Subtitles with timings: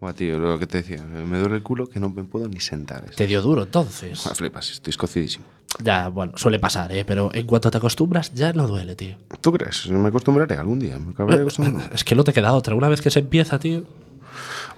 [0.00, 2.58] Buah, tío, lo que te decía, me duele el culo que no me puedo ni
[2.60, 3.04] sentar.
[3.14, 4.24] Te dio duro entonces.
[4.24, 5.44] Buah, flipas, estoy escocidísimo.
[5.82, 7.04] Ya, bueno, suele pasar, ¿eh?
[7.04, 9.16] Pero en cuanto te acostumbras, ya no duele, tío.
[9.40, 9.88] ¿Tú crees?
[9.88, 10.98] Me acostumbraré algún día.
[10.98, 11.82] Me acabaré acostumbrando.
[11.94, 12.74] Es que no te queda otra.
[12.74, 13.84] Una vez que se empieza, tío,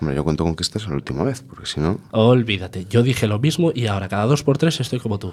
[0.00, 2.00] Hombre, yo cuento con que esta es la última vez, porque si no.
[2.10, 2.86] olvídate.
[2.86, 5.32] Yo dije lo mismo y ahora cada dos por tres estoy como tú.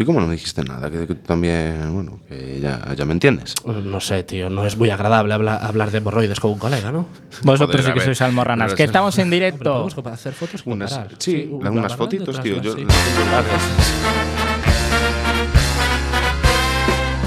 [0.00, 0.88] ¿Y cómo no me dijiste nada?
[0.90, 3.54] Que, que tú también, bueno, que ya, ya me entiendes.
[3.64, 7.06] No sé, tío, no es muy agradable habla- hablar de hemorroides con un colega, ¿no?
[7.42, 8.74] Vosotros Joder, sí que ver, sois almorranas.
[8.74, 9.72] Que estamos en directo.
[9.92, 11.16] vamos a hacer fotos y Unas, comparar.
[11.18, 12.62] sí, una unas fotitos, tío.
[12.62, 12.86] Yo sí.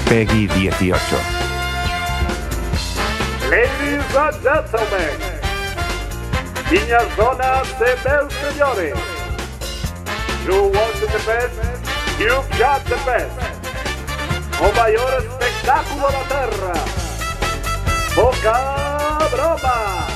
[0.08, 0.98] Peggy 18.
[3.50, 5.18] Ladies and gentlemen,
[6.70, 7.68] niñas, donas
[8.40, 8.94] señores,
[10.46, 11.81] you want the best,
[12.22, 13.36] you've got the best.
[14.60, 16.72] O maior espectáculo da terra,
[18.14, 20.11] Boca Broma.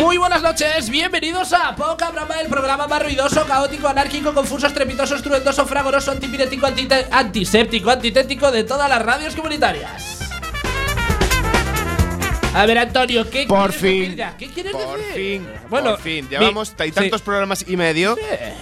[0.00, 5.16] Muy buenas noches, bienvenidos a Poca Broma, el programa más ruidoso, caótico, anárquico, confuso, estrepitoso,
[5.16, 6.66] estruendoso, fragoroso, antipirético,
[7.10, 10.12] antiséptico, antitético de todas las radios comunitarias.
[12.54, 14.00] A ver, Antonio, ¿qué Por quieres fin.
[14.00, 14.34] decir ya?
[14.38, 15.12] ¿Qué quieres Por decir?
[15.14, 16.24] fin, Bueno, por fin.
[16.24, 16.90] mi- Llevamos sí.
[16.90, 18.16] tantos programas y medio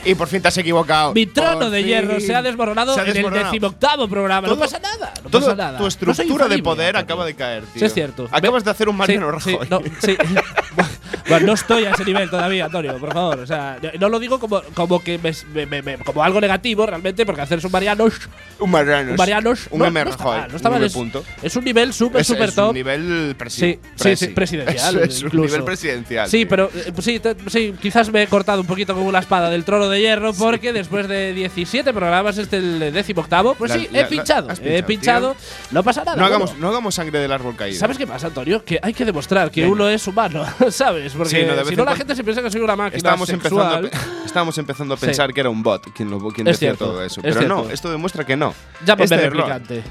[0.04, 1.14] y por fin te has equivocado.
[1.14, 1.86] Mi trono Por de fin.
[1.86, 3.52] hierro se ha desmoronado Se ha en el desmoronado.
[3.52, 4.48] decimoctavo programa.
[4.48, 5.12] no Todo- pasa nada.
[5.22, 5.78] No Todo pasa nada.
[5.78, 7.04] tu No soy estructura de infalible, poder Antonio.
[7.04, 7.78] acaba de caer, tío.
[7.78, 8.28] Sí, es cierto.
[8.32, 9.64] Acabas de hacer un Mariano Sí, Rajoy.
[9.64, 10.16] sí, no, sí.
[11.28, 13.38] Bueno, no estoy a ese nivel todavía, Antonio, por favor.
[13.40, 16.84] O sea, no lo digo como, como que me- me- me- me- como algo negativo
[16.86, 18.14] realmente, porque hacerse un Marianos,
[18.58, 19.10] un Mariano.
[19.12, 21.24] un Marianos, Un no, no está mal, no está mal, es, punto.
[21.42, 22.68] es un nivel súper, Es- súper es top.
[22.68, 24.96] un nivel presi- Sí, sí, presi- sí, presidencial.
[24.98, 25.46] Es, es un incluso.
[25.48, 26.28] nivel presidencial.
[26.28, 26.48] Sí, tío.
[26.48, 29.50] pero eh, pues sí, te- sí, quizás me he cortado un poquito como una espada
[29.50, 33.78] del trono de hierro, porque después de 17 programas, este el décimo octavo, pues La-
[33.78, 34.48] sí, la- he la- pinchado.
[34.62, 35.36] he pinchado,
[35.70, 36.16] no pasa nada.
[36.18, 37.78] No hagamos, no hagamos sangre del árbol caído.
[37.78, 38.64] ¿Sabes qué pasa, Antonio?
[38.64, 39.72] Que hay que demostrar que Venga.
[39.72, 41.13] uno es humano, ¿sabes?
[41.16, 43.62] Porque Sí, no, si no la gente se piensa que soy una máquina Estábamos empezando,
[43.62, 43.90] a, sexual.
[44.26, 45.06] estábamos empezando a Sí.
[45.06, 47.20] pensar que era un bot quien, lo, quien decía cierto, todo eso.
[47.22, 47.74] es Pero no, cierto.
[47.74, 48.54] esto demuestra que no.
[48.84, 49.82] Llámame Este replicante.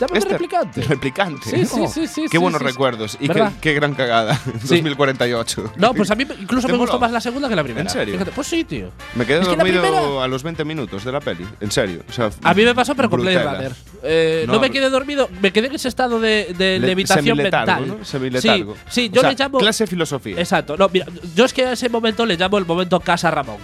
[0.00, 0.82] Llámame Este- replicante.
[0.82, 1.50] Replicante.
[1.50, 3.16] Sí, sí, Oh, sí, sí, Qué sí, buenos sí, recuerdos.
[3.20, 4.36] Y qué, qué gran cagada.
[4.62, 4.76] Sí.
[4.76, 5.72] 2048.
[5.76, 7.82] No, pues a mí incluso ¿Te me gustó más la segunda que la primera.
[7.82, 8.14] ¿En serio?
[8.14, 8.90] Fíjate, pues sí, tío.
[9.14, 11.46] Me quedé Es que dormido primera- a los 20 minutos de la peli.
[11.60, 12.02] En serio.
[12.08, 13.42] O sea, A mí me pasó, pero con Blade.
[13.42, 13.72] Runner.
[14.02, 17.36] Eh, no, No, me quedé dormido, me quedé en ese estado de, de Le- levitación
[17.36, 17.88] mental.
[17.88, 18.04] ¿no?
[18.04, 18.18] Sí,
[18.88, 19.58] sí, O yo sea, le llamo.
[19.58, 20.38] Clase filosofía.
[20.38, 20.76] Exacto.
[20.76, 23.56] No, mira, yo es que a ese momento le llamo el momento Casa Ramón.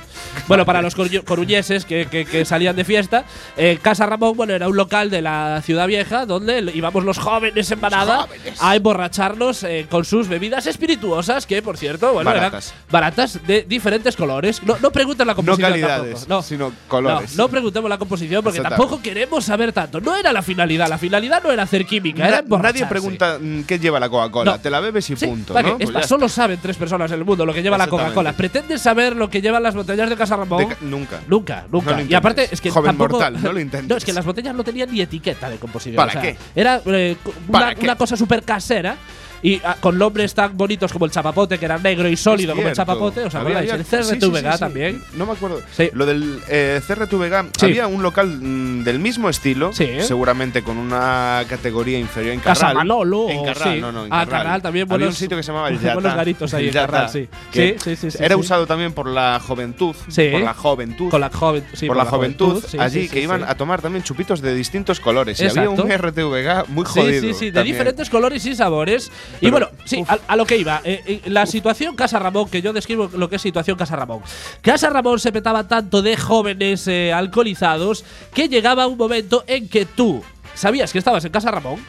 [0.48, 0.94] Bueno, para los
[1.24, 3.24] coruñeses que, que- que salían de fiesta,
[3.56, 7.70] eh, Casa Ramón, bueno, era un local de la ciudad vieja donde íbamos los jóvenes
[7.70, 8.26] en manada
[8.60, 12.68] a emborracharnos eh, con sus bebidas espirituosas, que por cierto, bueno, Baratas.
[12.68, 14.62] eran baratas de diferentes colores.
[14.62, 16.26] No, no pregunten la No composición calidades, tampoco.
[16.28, 17.36] No, sino colores.
[17.36, 20.00] No, no preguntemos la composición porque tampoco queremos saber tanto.
[20.00, 20.88] No era la finalidad.
[20.88, 22.80] La finalidad no era hacer química, era emborracharse.
[22.80, 24.52] nadie pregunta mm, qué lleva la Coca-Cola.
[24.52, 24.60] No.
[24.60, 25.54] Te la bebes y Sí, punto.
[25.54, 25.76] ¿para ¿no?
[25.78, 27.86] Pues Esta- solo saben tres personas en el mundo lo que lleva la.
[27.86, 28.32] Coca-Cola.
[28.32, 30.68] ¿Pretenden saber lo que llevan las botellas de Casa Ramón?
[30.68, 31.20] De nunca.
[31.28, 32.02] Nunca, No nunca.
[32.02, 33.88] y aparte es que Joven tampoco, mortal, no lo intentes.
[33.88, 35.96] No, es que las botellas no tenían ni etiqueta de composición.
[36.14, 36.38] ¿Para o sea, qué?
[36.60, 37.84] Era eh, co- ¿Para una, qué?
[37.84, 38.96] una cosa súper casera.
[39.44, 42.68] Y ah, con nombres tan bonitos como el chapapote, que era negro y sólido como
[42.68, 43.24] el chapapote.
[43.24, 43.70] ¿Os acordáis?
[43.72, 44.58] había- El sí, sí, CRTVG sí, sí.
[44.60, 45.02] también.
[45.14, 45.60] No me acuerdo.
[45.76, 45.90] Sí.
[45.94, 47.66] Lo del eh, CRTVG, Sí.
[47.66, 49.88] había un local mm, del mismo estilo, Sí.
[50.02, 52.76] seguramente con una categoría inferior en Casa Carral.
[52.76, 53.28] Manolo.
[53.30, 53.80] En Carral, sí.
[53.80, 54.42] no, no, en Ah, Carral.
[54.42, 54.82] Carral también.
[54.84, 55.94] Había un buenos- sitio que se llamaba el Yata.
[55.94, 57.28] Buenos garitos ahí en Carral, sí.
[57.50, 58.40] que Sí, sí, sí, sí, Era sí.
[58.40, 59.94] usado también por la juventud.
[60.08, 60.28] Sí.
[60.30, 61.10] Por la juventud.
[61.10, 63.46] Con la joven, sí, por la juventud, sí, allí sí, que sí, iban sí.
[63.48, 65.40] a tomar también chupitos de distintos colores.
[65.40, 67.20] Y había un RTVG muy Sí, jodido.
[67.22, 67.74] sí, sí, de también.
[67.74, 69.10] diferentes colores y sabores.
[69.40, 70.80] Y bueno, sí, a, a lo que iba.
[70.84, 74.22] eh, eh, la situación Casa Ramón, que yo describo lo que es situación Casa Ramón.
[74.60, 79.86] Casa Ramón se petaba tanto de jóvenes eh, alcoholizados que llegaba un momento en que
[79.86, 80.22] tú
[80.54, 81.84] sabías que estabas en Casa Ramón.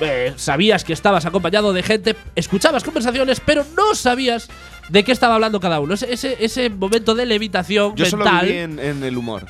[0.00, 4.48] eh, sabías que estabas acompañado de gente, escuchabas conversaciones, pero no sabías
[4.88, 5.92] de qué estaba hablando cada uno.
[5.94, 8.46] Ese, ese, ese momento de levitación Yo solo mental.
[8.46, 9.46] viví en, en el humor.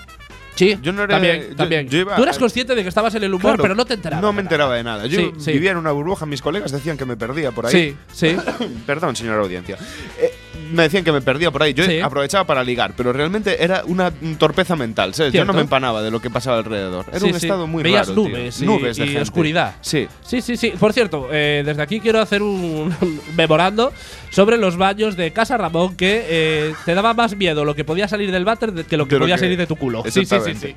[0.61, 1.89] Sí, Yo no era- también, yo- también.
[1.89, 3.95] yo iba Tú eras consciente de que estabas en el humor, Claro, pero no te
[3.95, 4.23] enterabas.
[4.23, 5.07] No me enteraba de nada.
[5.07, 5.53] Yo Sí, sí.
[5.53, 7.73] vivía en una burbuja, mis colegas decían que me perdía por ahí.
[7.73, 8.37] Sí, sí.
[8.87, 9.79] Perdón, señora audiencia.
[10.19, 10.33] Eh,
[10.73, 11.75] me decían que me perdía por ahí.
[11.75, 12.01] Yo Sí.
[12.01, 15.33] aprovechaba para ligar, pero realmente era una torpeza mental, ¿sabes?
[15.33, 17.07] Yo no me empanaba de lo que pasaba alrededor.
[17.11, 18.23] Era Sí, un estado muy Veías raro.
[18.23, 18.31] tío.
[18.31, 19.23] nubes y- nubes de y gente.
[19.23, 19.75] oscuridad.
[19.81, 20.09] Sí.
[20.23, 20.73] Sí, sí, sí.
[20.79, 22.95] Por cierto, eh, desde aquí quiero hacer un
[23.37, 23.93] memorando
[24.31, 28.09] sobre los baños de Casa Ramón que eh, te daba más miedo lo que podía
[28.09, 30.03] salir del váter que lo que podía que- salir de tu culo.
[30.07, 30.75] Sí, sí, sí, sí.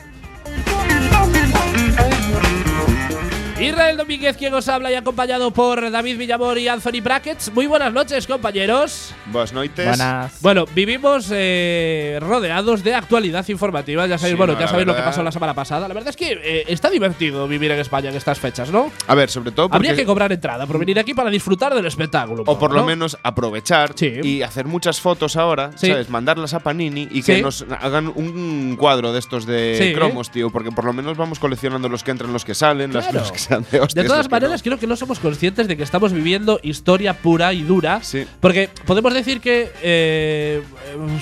[3.64, 7.52] Israel Domínguez, quien os habla y acompañado por David Villamor y Anthony Brackets.
[7.54, 9.14] Muy buenas noches, compañeros.
[9.28, 9.88] Buenas noites.
[9.88, 10.42] Buenas.
[10.42, 14.06] Bueno, vivimos eh, rodeados de actualidad informativa.
[14.06, 15.88] Ya sabéis, Sí, bueno, no, ya sabéis lo que pasó la semana pasada.
[15.88, 18.92] La verdad es que eh, está divertido vivir en España en estas fechas, ¿no?
[19.08, 22.44] A ver, sobre todo Habría que cobrar entrada por venir aquí para disfrutar del espectáculo.
[22.46, 22.86] o por lo ¿no?
[22.86, 24.20] menos aprovechar Sí.
[24.24, 25.88] y hacer muchas fotos ahora, Sí.
[25.88, 26.10] ¿sabes?
[26.10, 29.94] Mandarlas a Panini y que nos hagan un cuadro de estos de Sí.
[29.94, 33.14] cromos, tío, porque por lo menos vamos coleccionando los que entran, los que salen, las
[33.14, 33.40] los que
[33.72, 34.04] de hostias.
[34.04, 34.64] De todas maneras, no.
[34.64, 38.02] creo que no somos conscientes de que estamos viviendo historia pura y dura.
[38.04, 38.26] Sí.
[38.40, 39.72] Porque podemos decir que.
[39.82, 40.62] eh,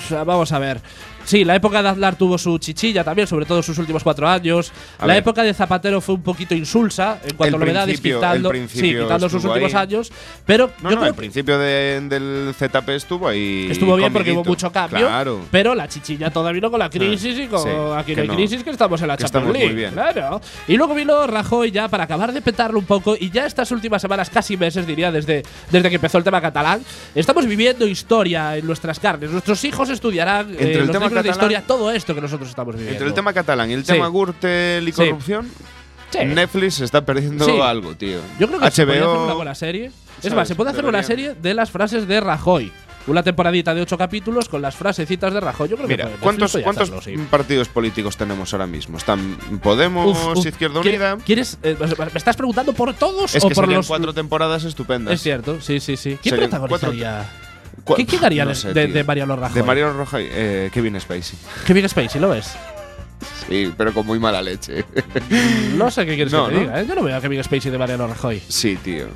[0.08, 0.80] sea, vamos a ver.
[1.24, 4.72] Sí, la época de Aznar tuvo su chichilla también, sobre todo sus últimos cuatro años.
[4.98, 5.22] A la ver.
[5.22, 9.44] época de Zapatero fue un poquito insulsa en cuanto a novedades, quitando, sí, quitando sus
[9.44, 9.80] últimos ahí.
[9.82, 10.12] años.
[10.46, 13.68] Pero No, yo no, creo el principio de- del ZP estuvo ahí.
[13.70, 15.06] estuvo bien porque hubo mucho cambio.
[15.06, 15.40] Claro.
[15.50, 18.62] Pero la chichilla todavía vino con la crisis y con sí, aquí no hay crisis,
[18.64, 19.74] que estamos en la Que Champions estamos muy League.
[19.74, 19.92] bien.
[19.92, 20.40] Claro.
[20.68, 23.16] Y luego vino Rajoy ya para acabar de petarlo un poco.
[23.18, 26.82] Y ya estas últimas semanas, casi meses, diría, desde, desde que empezó el tema catalán,
[27.14, 29.30] estamos viviendo historia en nuestras carnes.
[29.30, 32.92] Nuestros hijos estudiarán Entre eh, el tema de historia, todo esto que nosotros estamos viviendo.
[32.94, 33.92] Entre el tema catalán y el Sí.
[33.92, 35.50] tema Gürtel y corrupción,
[36.10, 36.18] Sí.
[36.24, 37.58] Netflix está perdiendo Sí.
[37.60, 38.20] algo, tío.
[38.38, 39.24] Yo creo que se podría hacer HBO.
[39.24, 39.86] una buena serie.
[39.86, 39.92] Es
[40.22, 40.34] ¿sabes?
[40.34, 42.70] más, se puede hacer una serie de las frases de Rajoy.
[43.08, 45.68] Una temporadita de ocho capítulos con las frasecitas de Rajoy.
[45.70, 48.96] Yo creo Mira, que ¿cuántos, cuántos hacerlo, partidos políticos tenemos ahora mismo?
[48.96, 50.46] Están Podemos, Uf, uf.
[50.46, 51.16] Izquierda ¿Quiere- Unida.
[51.24, 55.14] ¿Quieres, eh, ¿Me estás preguntando por todos Es o que por los cuatro temporadas estupendas.
[55.14, 56.16] Es cierto, sí, sí, sí.
[56.22, 57.28] ¿Quién protagonizaría?
[57.96, 59.54] ¿Qué, haría no de, sé, de, de Mariano Rajoy?
[59.54, 61.38] De Mariano Rajoy, eh, Kevin Spacey.
[61.66, 62.54] Kevin Spacey, ¿lo ves?
[63.48, 64.84] Sí, pero con muy mala leche.
[65.76, 66.60] No sé qué quieres No, que te ¿no?
[66.66, 66.80] diga.
[66.80, 66.86] ¿eh?
[66.88, 68.40] Yo no veo a Kevin Spacey de Mariano Rajoy.
[68.48, 69.06] sí, tío.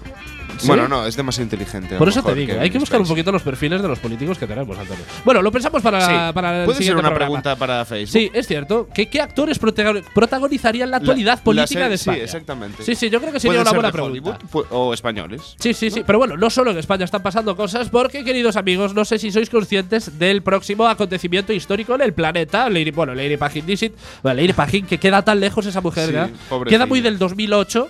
[0.58, 0.66] ¿Sí?
[0.66, 1.96] Bueno, no, es demasiado inteligente.
[1.96, 4.38] Por eso te digo, Kevin hay que buscar un poquito los perfiles de los políticos
[4.38, 5.04] que tenemos, Antonio.
[5.24, 7.18] Bueno, lo pensamos para, Sí, para el puede ser una programa.
[7.26, 8.12] pregunta para Facebook.
[8.12, 8.88] Sí, es cierto.
[8.94, 12.18] ¿Qué, qué actores protago- protagonizarían la actualidad La- política la de España?
[12.18, 12.82] Sí, exactamente.
[12.82, 14.38] Sí, sí, yo creo que sería una buena pregunta.
[14.52, 15.56] Hollywood o españoles.
[15.58, 16.02] Sí, sí, sí.
[16.06, 19.30] Pero bueno, no solo en España están pasando cosas, porque, queridos amigos, no sé si
[19.30, 22.68] sois conscientes del próximo acontecimiento histórico en el planeta.
[22.70, 23.92] Lady, bueno, Lady Pagin Dixit.
[24.22, 26.30] Bueno, Lady Pagin, que queda tan lejos esa mujer, Sí, ¿verdad?
[26.68, 27.88] Queda muy del 2008.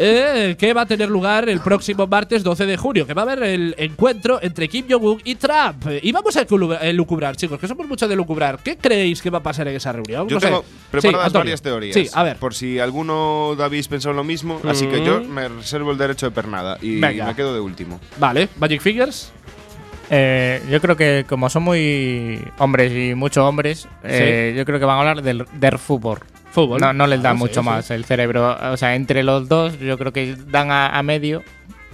[0.00, 3.24] Eh, que va a tener lugar el próximo martes 12 de junio, que va a
[3.24, 5.86] haber el encuentro entre Kim Jong-un y Trump.
[6.02, 6.42] Y vamos a
[6.82, 8.60] eh, lucubrar, chicos, que somos mucho de lucubrar.
[8.62, 10.28] ¿Qué creéis que va a pasar en esa reunión?
[10.28, 10.46] Yo No sé.
[10.46, 11.94] tengo Sí, preparadas varias teorías.
[11.94, 12.36] Sí, a ver.
[12.36, 14.60] Por si alguno habéis pensado lo mismo.
[14.68, 16.78] Así que yo me reservo el derecho de pernada.
[16.80, 17.26] Y Venga.
[17.26, 18.00] me quedo de último.
[18.18, 19.32] Vale, Magic Fingers.
[20.10, 24.84] Eh, yo creo que como son muy hombres y muchos hombres, eh, yo creo que
[24.86, 26.20] van a hablar del, del fútbol.
[26.50, 26.80] Fútbol.
[26.80, 28.56] No, no les da Ah, mucho más el cerebro.
[28.72, 31.42] O sea, entre los dos, yo creo que dan a, a medio.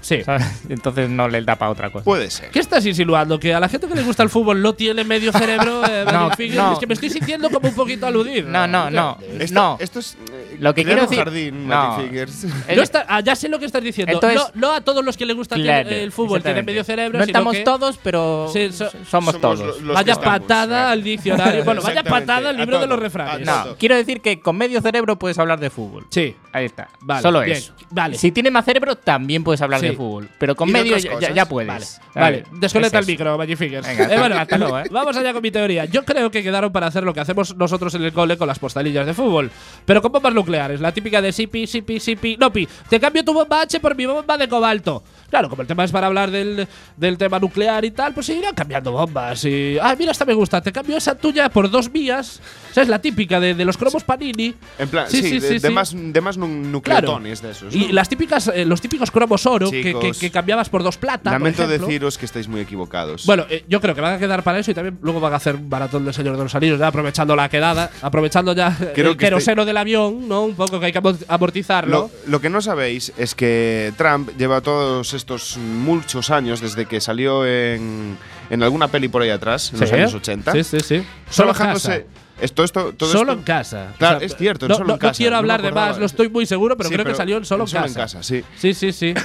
[0.05, 0.23] Sí.
[0.23, 0.45] ¿sabes?
[0.69, 2.05] Entonces no les da para otra cosa.
[2.05, 2.51] Puede ser.
[2.51, 3.41] ¿Qué estás insinuando?
[3.41, 5.83] ¿Que a la gente que le gusta el fútbol no tiene medio cerebro?
[5.89, 6.73] eh, No, no.
[6.75, 8.45] Es que me estoy sintiendo como un poquito aludir.
[8.45, 9.19] No, no, no.
[9.39, 9.77] Esto, no.
[9.81, 10.17] esto es.
[10.31, 11.99] eh, Lo que quiero decir- jardín, no.
[12.77, 14.13] No está- ah, ya sé lo que estás diciendo.
[14.13, 17.19] Entonces- no, no a todos los que les gusta Claro, el fútbol tienen medio cerebro,
[17.19, 19.83] No sino estamos que todos, pero Sí, so- somos, somos todos.
[19.85, 20.93] vaya patada eh.
[20.93, 21.65] al diccionario.
[21.65, 23.47] bueno, vaya patada al a libro de los refranes.
[23.47, 26.07] No, quiero decir que con medio cerebro puedes hablar de fútbol.
[26.11, 26.37] Sí.
[26.53, 26.89] Ahí está.
[27.01, 27.73] Vale, Solo bien, eso.
[27.91, 28.17] vale.
[28.17, 29.87] Si tienes más cerebro, también puedes hablar Sí.
[29.95, 30.29] De fútbol.
[30.39, 31.35] Pero con ¿Y de medio ya, ya- cosas?
[31.35, 31.69] ya puedes.
[31.69, 32.45] Vale, vale.
[32.53, 33.87] Desconecta Es el micro, Magic Fingers.
[33.87, 34.85] Venga, Eh, bueno, hasta luego, ¿eh?
[34.91, 35.85] Vamos allá con mi teoría.
[35.87, 38.59] Yo creo que quedaron para hacer lo que hacemos nosotros en el cole con las
[38.59, 39.51] postalillas de fútbol.
[39.85, 40.81] Pero con bombas nucleares.
[40.81, 42.37] La típica de sipi, sipi, sipi.
[42.39, 42.69] No, pi.
[42.89, 45.03] Te cambio tu bomba H por mi bomba de cobalto.
[45.35, 48.35] Claro, como el tema es para hablar del, del tema nuclear y tal, pues se
[48.37, 49.45] irán cambiando bombas.
[49.45, 49.77] Y.
[49.83, 50.61] Ah, mira, esta me gusta.
[50.63, 52.41] Te cambio esa tuya por dos mías.
[52.71, 54.55] O sea, es la típica de, de los cromos Panini.
[54.79, 55.75] En plan, Sí, sí, sí, de, sí, de sí.
[55.75, 57.75] más, de más nu- nucleotones de esos.
[57.75, 57.93] Y ¿no?
[57.95, 61.33] las típicas, eh, los típicos cromos oro que, que- Chicos, que cambiabas por dos plata.
[61.33, 63.27] Lamento deciros que estáis muy equivocados.
[63.27, 65.37] Bueno, eh, yo creo que van a quedar para eso y también luego van a
[65.37, 69.11] hacer un maratón del Señor de los Anillos, ya aprovechando la quedada, aprovechando ya Creo
[69.11, 70.43] el que queroseno del avión, ¿no?
[70.45, 72.11] Un poco que hay que amor- amortizarlo.
[72.27, 75.24] Lo, lo que no sabéis es que Trump lleva todos estos
[75.59, 78.17] muchos años, desde que salió en,
[78.51, 81.07] en alguna peli por ahí atrás, en los Sí, años 80, Sí, sí, sí.
[81.31, 82.01] Solo casa.
[82.41, 83.95] Esto, esto, todo Solo esto- en casa.
[83.97, 85.89] Claro, es cierto, no, Solo no- en casa, No quiero no hablar de acordaba.
[85.91, 87.83] más, no estoy muy seguro, pero Sí, creo que pero salió en Solo en Solo
[87.85, 87.95] casa.
[88.01, 88.45] en casa, sí.
[88.57, 89.15] Sí, sí, sí.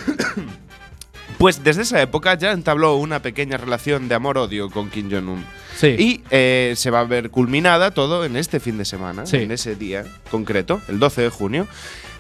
[1.38, 5.46] Pues desde esa época ya entabló una pequeña relación de amor-odio con Kim Jong-un.
[5.78, 5.88] Sí.
[5.98, 9.38] Y eh, se va a ver culminada todo en este fin de semana, Sí.
[9.38, 11.66] en ese día concreto, el 12 de junio.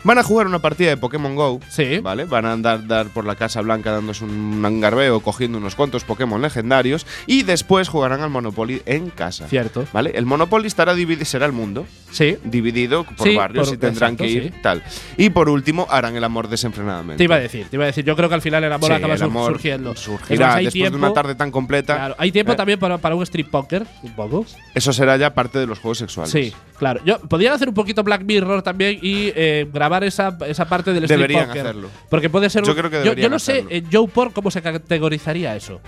[0.03, 1.59] Van a jugar una partida de Pokémon Go.
[1.69, 1.99] Sí.
[1.99, 2.25] ¿Vale?
[2.25, 6.41] Van a andar dar por la Casa Blanca dándose un angarbeo, cogiendo unos cuantos Pokémon
[6.41, 7.05] legendarios.
[7.27, 9.47] Y después jugarán al Monopoly en casa.
[9.47, 9.85] Cierto.
[9.91, 10.11] ¿Vale?
[10.15, 11.85] El Monopoly estará dividido, será el mundo.
[12.11, 12.37] Sí.
[12.43, 14.53] Dividido por Sí, barrios por- y tendrán exacto, que ir sí.
[14.63, 14.83] tal.
[15.17, 17.17] Y por último, harán el amor desenfrenadamente.
[17.17, 18.05] Te iba a decir, te iba a decir.
[18.05, 19.95] Yo creo que al final el amor Sí, acaba el sur- amor surgiendo.
[19.95, 21.95] Surgirá después de tiempo- una tarde tan completa.
[21.95, 24.45] Claro, hay tiempo Eh, también para, para un strip poker, un poco.
[24.73, 26.31] Eso será ya parte de los juegos sexuales.
[26.31, 27.01] Sí, claro.
[27.05, 31.03] Yo podrían hacer un poquito Black Mirror también y eh, grabar esa, esa parte del
[31.03, 31.61] strip Deberían poker.
[31.61, 31.89] hacerlo.
[32.09, 32.63] Porque puede ser.
[32.63, 33.69] Yo creo que yo, deberían no sé hacerlo.
[33.71, 35.81] en Joe Por cómo se categorizaría eso.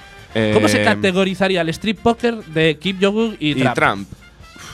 [0.53, 4.08] ¿Cómo se Eh, categorizaría el strip poker de Kim Jong-un y, Y Trump?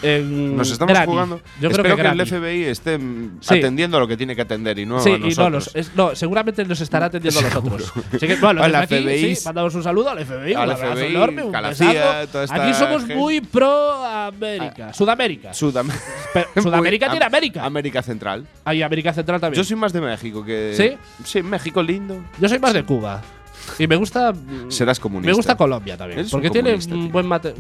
[0.02, 1.12] En Nos estamos Granny.
[1.12, 1.38] jugando.
[1.38, 2.28] Yo creo Espero que, que, el.
[2.28, 3.56] FBI esté mm, Sí.
[3.58, 5.38] atendiendo a lo que tiene que atender y no Sí, a y nosotros.
[5.38, 7.92] no, los- es- no, seguramente nos estará atendiendo a nosotros.
[8.14, 10.76] Así que, bueno, A la aquí, FBI, sí, mandamos un saludo al FBI, al un
[10.78, 11.92] FBI, enorme, un a la besazo.
[11.92, 13.16] CIA, toda esta Aquí somos gente.
[13.16, 15.52] muy pro América, Sudamérica.
[15.52, 15.92] Sudam-
[16.62, 17.66] Sudamérica tiene Am- América.
[17.66, 18.46] América Central.
[18.66, 19.62] Hay América Central también.
[19.62, 20.74] Yo soy más de México que.
[20.76, 20.98] ¿Sí?
[21.24, 22.24] Sí, México lindo.
[22.40, 23.22] Yo soy más de Cuba.
[23.80, 24.34] Y me gusta.
[24.70, 25.28] Serás comunista.
[25.30, 26.20] Me gusta Colombia también.
[26.20, 27.10] Eres un porque tiene tío.
[27.10, 27.54] buen mate,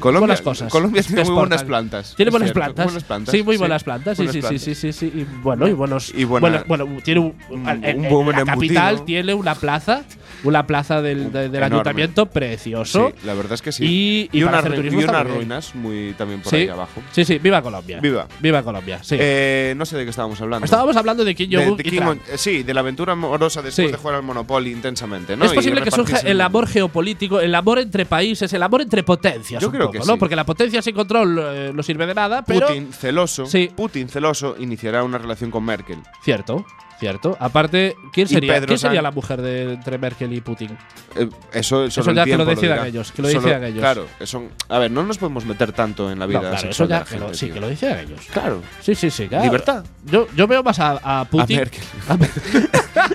[0.00, 0.70] Colombia, buenas cosas.
[0.70, 2.14] Colombia tiene muy buenas plantas.
[2.16, 2.84] Tiene buenas plantas.
[2.86, 3.32] buenas plantas.
[3.32, 4.16] Sí, muy buenas plantas.
[4.18, 5.12] Sí, sí, sí, sí, sí, sí.
[5.14, 6.12] Y bueno, y buenos.
[6.14, 8.74] Y buena- bueno, tiene un, un- en- en un buen la embutido.
[8.74, 10.04] capital tiene una plaza,
[10.44, 13.12] una plaza del, de- del ayuntamiento precioso.
[13.16, 13.84] Sí, la verdad es que sí.
[13.84, 17.02] Y, y, y, unas ruinas muy también por Sí, ahí abajo.
[17.12, 18.00] sí, sí, viva Colombia.
[18.00, 18.26] Viva.
[18.40, 19.16] Viva Colombia, sí.
[19.18, 20.64] Eh, no sé de qué estábamos hablando.
[20.64, 24.70] Estábamos hablando de Kim Jong-un sí, de la aventura amorosa después de jugar al Monopoly
[24.70, 25.44] intensamente, ¿no?
[25.54, 29.60] Posible que surja el amor geopolítico, el amor entre países, el amor entre potencias.
[29.60, 30.04] Yo un creo poco, que ¿no?
[30.14, 30.18] sí.
[30.18, 32.66] Porque la potencia sin control eh, no sirve de nada, pero.
[32.68, 33.70] Putin celoso, Sí.
[33.74, 35.98] Putin celoso iniciará una relación con Merkel.
[36.22, 36.64] Cierto,
[36.98, 37.36] cierto.
[37.40, 40.76] Aparte, ¿quién sería, ¿quién sería la mujer de entre Merkel y Putin?
[41.16, 42.88] Eh, eso, Eso ya que lo decidan dirá.
[42.88, 43.80] ellos, que lo Solo- decidan ellos.
[43.80, 46.66] Claro, eso, a ver, no nos podemos meter tanto en la vida No, claro, eso
[46.66, 48.20] sexual de ya la que lo, gente, sí, que lo decidan ellos.
[48.32, 49.28] Claro, Sí, sí, sí.
[49.28, 49.44] claro.
[49.44, 49.84] Libertad.
[50.06, 51.58] Yo, yo veo más a, a Putin.
[52.08, 52.68] a Merkel.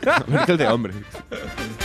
[0.09, 0.93] A Merkel de hombre.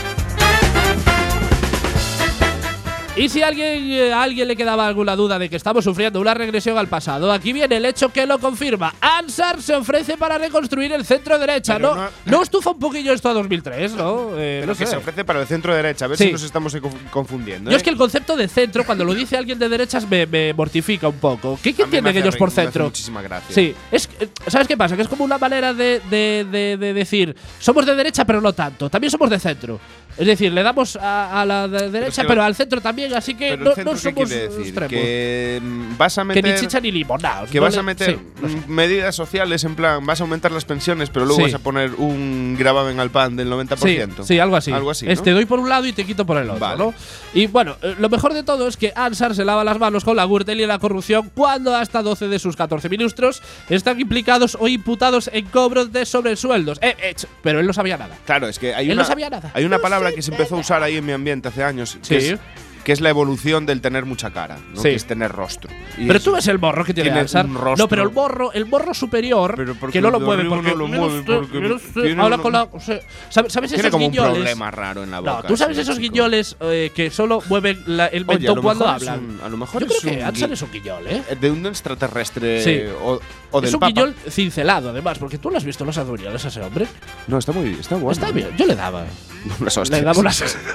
[3.16, 6.20] Y si a alguien, eh, a alguien le quedaba alguna duda de que estamos sufriendo
[6.20, 8.92] una regresión al pasado, aquí viene el hecho que lo confirma.
[9.00, 11.74] Ansar se ofrece para reconstruir el centro derecha.
[11.76, 14.30] Pero ¿No, no- no estufa un poquillo esto a 2003, ¿no?
[14.36, 14.90] Eh, Pero no que sé.
[14.90, 16.06] se ofrece para el centro derecha.
[16.06, 16.24] A ver Sí.
[16.26, 17.70] si nos estamos conf- confundiendo.
[17.70, 17.76] Yo ¿eh?
[17.76, 21.06] es que el concepto de centro, cuando lo dice alguien de derechas, me, me mortifica
[21.06, 21.56] un poco.
[21.62, 22.86] ¿Qué, entienden ellos por centro?
[22.86, 23.54] muchísima gracia.
[23.54, 24.96] Sí, es, eh, ¿sabes qué pasa?
[24.96, 28.52] Que es como una manera de, de- de- de decir, somos de derecha, pero no
[28.52, 28.90] tanto.
[28.90, 29.78] También somos de centro.
[30.16, 33.50] Es decir, le damos a, a la de derecha, pero, al centro también, así que
[33.50, 34.60] Pero no, el no ¿qué somos decir?
[34.60, 34.88] extremos.
[34.90, 36.44] Que mm, vas a Que meter.
[36.54, 37.46] ni chicha ni limonada.
[37.46, 38.56] que vas a meter sí, no sé.
[38.56, 41.52] mm, medidas sociales en plan, vas a aumentar las pensiones, pero luego Sí.
[41.52, 44.22] vas a poner un gravamen al pan del 90%.
[44.24, 44.72] Sí, sí, algo así.
[44.72, 45.24] Algo así, Es, ¿no?
[45.24, 46.78] Te doy por un lado y te quito por el otro, Vale.
[46.78, 46.94] ¿no?
[47.34, 50.16] Y bueno, eh, lo mejor de todo es que Ansar se lava las manos con
[50.16, 54.68] la Gürtel y la corrupción cuando hasta 12 de sus 14 ministros están implicados o
[54.68, 56.78] imputados en cobros de sobresueldos.
[56.82, 58.16] Eh, eh, pero él no sabía nada.
[58.24, 59.50] Claro, es que hay Él una, no sabía nada.
[59.54, 61.98] hay una No palabra que se empezó a usar ahí en mi ambiente hace años,
[62.06, 62.26] que, Sí.
[62.32, 62.38] es,
[62.84, 64.76] que es la evolución del tener mucha cara, ¿no?
[64.76, 64.90] Sí.
[64.90, 65.70] que es tener rostro.
[65.96, 67.46] Y Pero tú ves el morro que tiene, tiene Ansar.
[67.46, 67.84] un rostro.
[67.84, 69.56] No, pero el morro, el morro superior,
[69.90, 72.64] que no lo mueve porque, no lo mueve porque mira usted, tiene habla con la,
[72.64, 73.00] o sea,
[73.30, 74.34] ¿sabes, sabes tiene esos como un guiñoles?
[74.34, 75.32] problema raro en la boca.
[75.36, 76.12] No, tú sabes esos chico.
[76.12, 79.18] guiñoles eh, que solo mueven la- el Oye, mentón lo cuando hablan.
[79.18, 81.22] un- a lo mejor Yo es creo que un Ansar gui- es un guiñol, ¿eh?
[81.40, 82.82] De un extraterrestre Sí.
[83.02, 83.18] o,
[83.50, 83.92] o del es un Papa.
[83.92, 86.86] guiñol cincelado, además, porque tú lo has visto los abdominales a ese hombre.
[87.28, 88.12] No, está muy está bueno.
[88.12, 89.04] Está bien, yo le daba.
[89.90, 90.56] Le daba unas.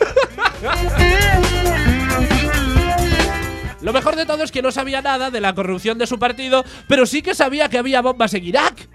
[3.81, 6.63] Lo mejor de todo es que no sabía nada de la corrupción de su partido,
[6.87, 8.87] pero sí que sabía que había bombas en Irak.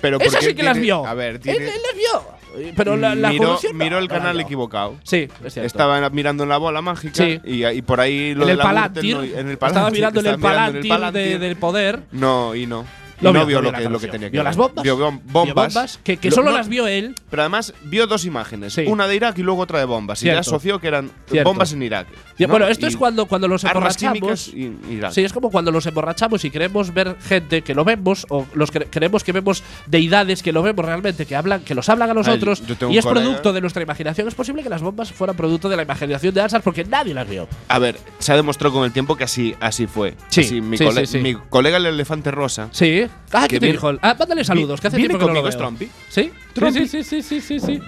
[0.00, 1.06] Pero Esas sí que las vio.
[1.06, 2.72] A ver, él, tiene, él las vio.
[2.76, 3.78] Pero la, la miró, corrupción.
[3.78, 4.96] no, miró el canal equivocado.
[5.04, 5.66] Sí, es cierto.
[5.66, 7.40] Estaba mirando en la bola mágica Sí.
[7.44, 9.16] y, y por ahí lo en de el la Palantir.
[9.16, 11.38] No- en el Estaba Palantir, mirando en el estaba mirando en Palantir, de- Palantir.
[11.38, 12.00] del poder.
[12.12, 12.84] No, y no.
[13.22, 14.82] Lo no vio, lo que, lo que tenía que Vio las bombas.
[14.82, 16.00] Vio bom- Vio bombas.
[16.02, 17.14] que, que Lo- solo no, las vio él.
[17.30, 18.72] Pero además vio dos imágenes.
[18.74, 18.84] Sí.
[18.86, 20.22] Una de Irak y luego otra de bombas.
[20.22, 21.48] Y ya asoció que eran Cierto.
[21.50, 22.08] bombas en Irak.
[22.48, 24.48] Bueno, esto Y es cuando, cuando los emborrachamos.
[24.48, 25.12] y Irak.
[25.12, 28.72] Sí, es como cuando nos emborrachamos y queremos ver gente que lo vemos, o los
[28.72, 32.14] cre- creemos que vemos deidades que lo vemos realmente, que hablan, que los hablan a
[32.14, 34.26] nosotros, tengo y es colega- producto de nuestra imaginación.
[34.28, 37.28] Es posible que las bombas fueran producto de la imaginación de Ansar porque nadie las
[37.28, 37.46] vio.
[37.68, 40.14] A ver, se ha demostrado con el tiempo que así, así fue.
[40.28, 42.68] Sí, Así, mi, sí, cole- mi colega el elefante rosa.
[42.72, 43.06] Sí.
[43.32, 43.98] Ah, ¿qué Que?
[44.02, 45.76] Ah, mándale saludos, que hace tiempo que no lo veo.
[46.08, 46.30] ¿Sí?
[46.52, 46.86] Trumpy.
[46.86, 47.80] Sí, sí, sí, sí, sí, sí.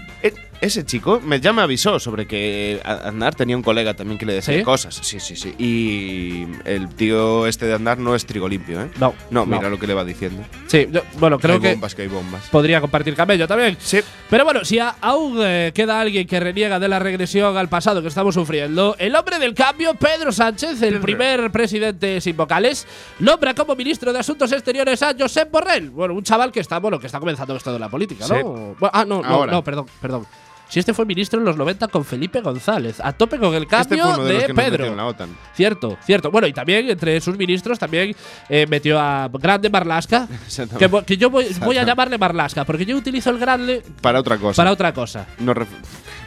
[0.60, 4.34] Ese chico me, ya me avisó sobre que Aznar tenía un colega también que le
[4.34, 4.62] decía ¿Sí?
[4.62, 4.94] cosas.
[5.02, 5.54] Sí, sí, sí.
[5.58, 8.90] Y el tío este de Aznar no es trigo limpio, ¿eh?
[8.98, 9.56] No, No, no.
[9.56, 10.42] mira lo que le va diciendo.
[10.66, 12.48] Sí, yo- bueno, creo hay que bombas, que hay bombas.
[12.50, 13.76] podría compartir camello también.
[13.80, 14.00] Sí.
[14.30, 18.08] Pero bueno, si aún eh, queda alguien que reniega de la regresión al pasado que
[18.08, 22.86] estamos sufriendo, el hombre del cambio, Pedro Sánchez, el primer presidente sin vocales,
[23.18, 25.90] nombra como ministro de Asuntos Exteriores a Josep Borrell.
[25.90, 28.34] Bueno, un chaval que está, bueno, que está comenzando esto de la política, ¿no?
[28.34, 28.42] Sí.
[28.42, 29.52] Bueno, ah, no, no, Ahora.
[29.52, 30.26] no, perdón, perdón.
[30.74, 33.68] Si este fue ministro en los 90 con Felipe González, a tope con el Este
[33.76, 34.92] cambio uno de, de Pedro.
[34.96, 35.28] la OTAN.
[35.54, 36.32] Cierto, cierto.
[36.32, 38.12] Bueno, y también entre sus ministros también
[38.48, 40.26] eh, metió a Grande Marlasca,
[40.80, 44.36] que, que yo voy, voy a llamarle Marlasca, porque yo utilizo el Grande Para otra
[44.36, 44.56] cosa.
[44.56, 45.26] para otra cosa.
[45.38, 45.54] no,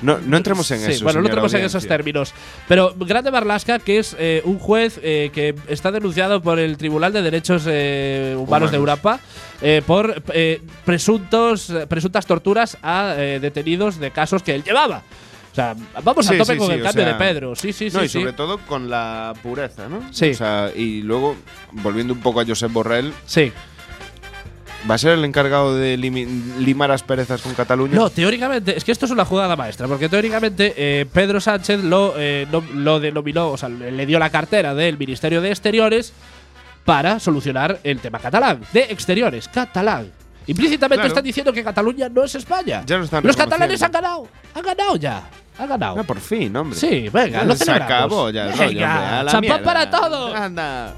[0.01, 1.03] no, no entremos en Sí, eso.
[1.03, 1.89] bueno, no entremos en esos audiencia.
[1.97, 2.33] términos.
[2.69, 7.11] Pero Grande Marlasca, que es eh, un juez eh, que está denunciado por el Tribunal
[7.11, 8.99] de Derechos eh, Humanos, de Humanos.
[9.03, 9.19] Europa
[9.61, 15.03] eh, por eh, presuntos, eh, presuntas torturas a eh, detenidos de casos que él llevaba.
[15.51, 17.55] O sea, vamos a Sí, tope sí, con sí, el cambio sea, de Pedro.
[17.55, 18.05] Sí, sí, no, sí.
[18.05, 20.01] y sobre todo con la pureza, ¿no?
[20.11, 20.29] Sí.
[20.29, 21.35] O sea, y luego,
[21.71, 23.51] volviendo un poco a Josep Borrell, Sí.
[24.87, 27.95] ¿va a ser el encargado de limar asperezas con Cataluña?
[27.95, 32.13] No, teóricamente, es que esto es una jugada maestra, porque teóricamente eh, Pedro Sánchez lo,
[32.17, 36.13] eh, no- lo denominó, o sea, le dio la cartera del Ministerio de Exteriores
[36.88, 40.10] para solucionar el tema catalán, de exteriores, catalán.
[40.46, 41.08] Implícitamente Claro.
[41.10, 42.82] están diciendo que Cataluña no es España.
[42.86, 44.25] Ya lo están Los catalanes han ganado,
[44.56, 45.22] han ganado ya,
[45.60, 45.98] han ganado.
[46.00, 46.79] Ah, por fin, hombre.
[46.79, 47.94] Sí, venga, lo Se celebramos.
[47.94, 48.86] acabó ya Venga, rollo, hombre.
[48.86, 49.63] A la champán mierda.
[49.65, 50.34] para todos.
[50.34, 50.94] Anda.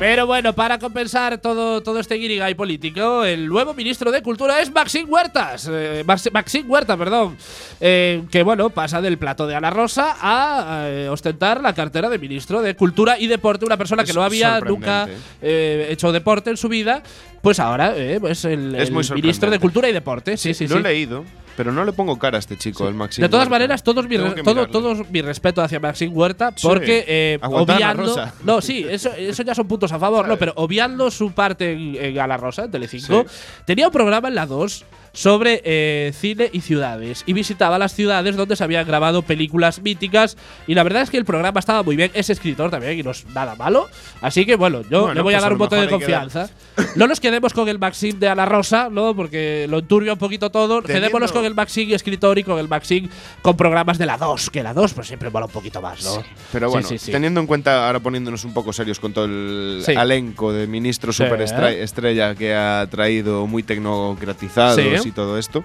[0.00, 4.72] Pero bueno, para compensar todo, todo este guirigay político, el nuevo ministro de Cultura es
[4.72, 5.68] Maxim Huertas.
[5.70, 7.36] eh, Max- Maxim Huerta, perdón.
[7.82, 12.18] eh, que bueno, pasa del plato de Ana Rosa a eh, ostentar la cartera de
[12.18, 13.66] ministro de Cultura y Deporte.
[13.66, 15.06] Una persona que no había nunca
[15.42, 17.02] eh, hecho deporte en su vida.
[17.42, 19.58] Pues ahora eh, pues el, Es el ministro de.
[19.58, 20.38] Cultura y Deporte.
[20.38, 20.80] Sí, sí, Lo sí.
[20.80, 21.24] he leído,
[21.60, 23.20] pero no le pongo cara a este chico, el Maxim.
[23.20, 23.50] De todas Huerta.
[23.54, 24.66] maneras, todos mi, todo, mirarle.
[24.72, 26.66] todo mi respeto hacia Maxim Huerta, Sí.
[26.66, 28.04] porque eh, obviando.
[28.04, 28.32] Rosa.
[28.44, 31.96] No, sí, eso, eso ya son puntos a favor, no, pero obviando su parte en,
[31.96, 33.34] en A la Rosa, en Telecinco, Sí.
[33.66, 38.36] tenía un programa en la 2 sobre eh, cine y ciudades y visitaba las ciudades
[38.36, 40.36] donde se habían grabado películas míticas
[40.66, 43.10] y la verdad es que el programa estaba muy bien, es escritor también y no
[43.10, 43.88] es nada malo,
[44.20, 45.80] así que bueno, yo Bueno, le voy a pues dar a un lo voto de
[45.82, 46.48] dar- confianza.
[46.96, 49.14] No nos quedemos con el Maxim de Ana Rosa, ¿no?
[49.14, 50.80] Porque lo enturbia un poquito todo.
[50.80, 53.08] Teniendo- Quedémonos con el Maxim escritor y con el Maxim
[53.42, 56.22] con programas de la 2, que la 2 pues siempre mola un poquito más, ¿no?
[56.52, 57.12] Pero Sí, bueno, sí, sí.
[57.12, 61.24] teniendo en cuenta, ahora poniéndonos un poco serios con todo el elenco de ministros Sí.
[61.24, 64.76] super estrella que ha traído muy tecnocratizados
[65.06, 65.64] Y todo esto.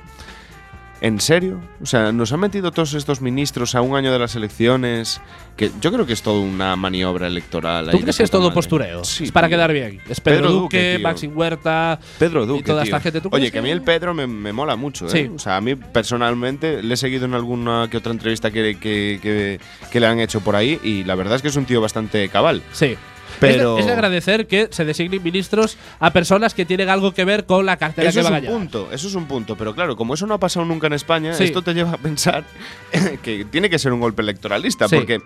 [1.01, 1.59] ¿En serio?
[1.83, 5.19] O sea, nos han metido todos estos ministros a un año de las elecciones.
[5.57, 7.89] Que yo creo que es todo una maniobra electoral.
[7.91, 8.55] ¿Tú crees que es todo madre.
[8.55, 9.03] postureo?
[9.03, 9.25] Sí.
[9.25, 9.57] es para tío.
[9.57, 9.99] quedar bien.
[10.09, 11.03] Es Pedro, Pedro Duque, Duque, tío.
[11.03, 11.99] Maxim Huerta.
[12.17, 12.61] Pedro Duque.
[12.61, 12.95] y toda tío.
[12.95, 13.21] esta gente.
[13.21, 15.05] ¿Tú Oye, que a mí el Pedro me, me mola mucho.
[15.07, 15.09] ¿eh?
[15.09, 15.31] Sí.
[15.35, 19.19] O sea, a mí personalmente le he seguido en alguna que otra entrevista que, que,
[19.21, 19.59] que-
[19.91, 22.27] que le han hecho por ahí y la verdad es que es un tío bastante
[22.29, 22.63] cabal.
[22.71, 22.95] Sí.
[23.39, 27.13] Pero- Es de, es de agradecer que se designen ministros a personas que tienen algo
[27.13, 28.57] que ver con la cartera Eso que es van a un llevar.
[28.59, 29.55] punto, eso es un punto.
[29.55, 31.45] Pero claro, como eso no ha pasado nunca en España, Sí.
[31.45, 32.43] esto te lleva a pensar
[33.23, 34.87] que tiene que ser un golpe electoralista.
[34.87, 34.95] Sí.
[34.95, 35.19] Porque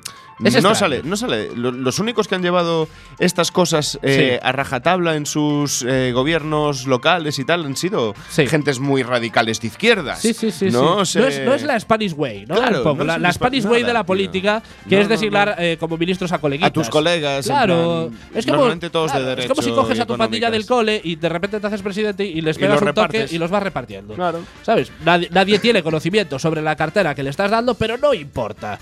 [0.43, 1.49] Es no sale, no sale.
[1.55, 2.87] Lo- Los únicos que han llevado
[3.19, 4.39] estas cosas eh, Sí.
[4.41, 9.67] a rajatabla en sus eh, gobiernos locales y tal han sido gentes muy radicales de
[9.67, 10.19] izquierdas.
[10.21, 10.69] Sí, sí, sí.
[10.71, 11.13] No, sí.
[11.13, 12.55] Se- no, es, no es la Spanish Way, ¿no?
[12.55, 13.03] Claro, Un poco.
[13.03, 14.05] no es la, Spanish Way de la tío.
[14.07, 16.69] política, que es designar eh, como ministros a coleguitas.
[16.69, 17.98] A tus colegas, Claro.
[18.07, 20.17] Plan, es como, normalmente todos de claro, derecho Es como si coges y a tu
[20.17, 22.87] pandilla del cole y de repente te haces presidente y les Y pegas los un
[22.93, 23.33] toque repartes.
[23.33, 24.13] y los vas repartiendo.
[24.15, 24.39] Claro.
[24.63, 24.91] ¿Sabes?
[25.03, 28.79] Nadie, nadie tiene conocimiento sobre la cartera que le estás dando, pero no importa.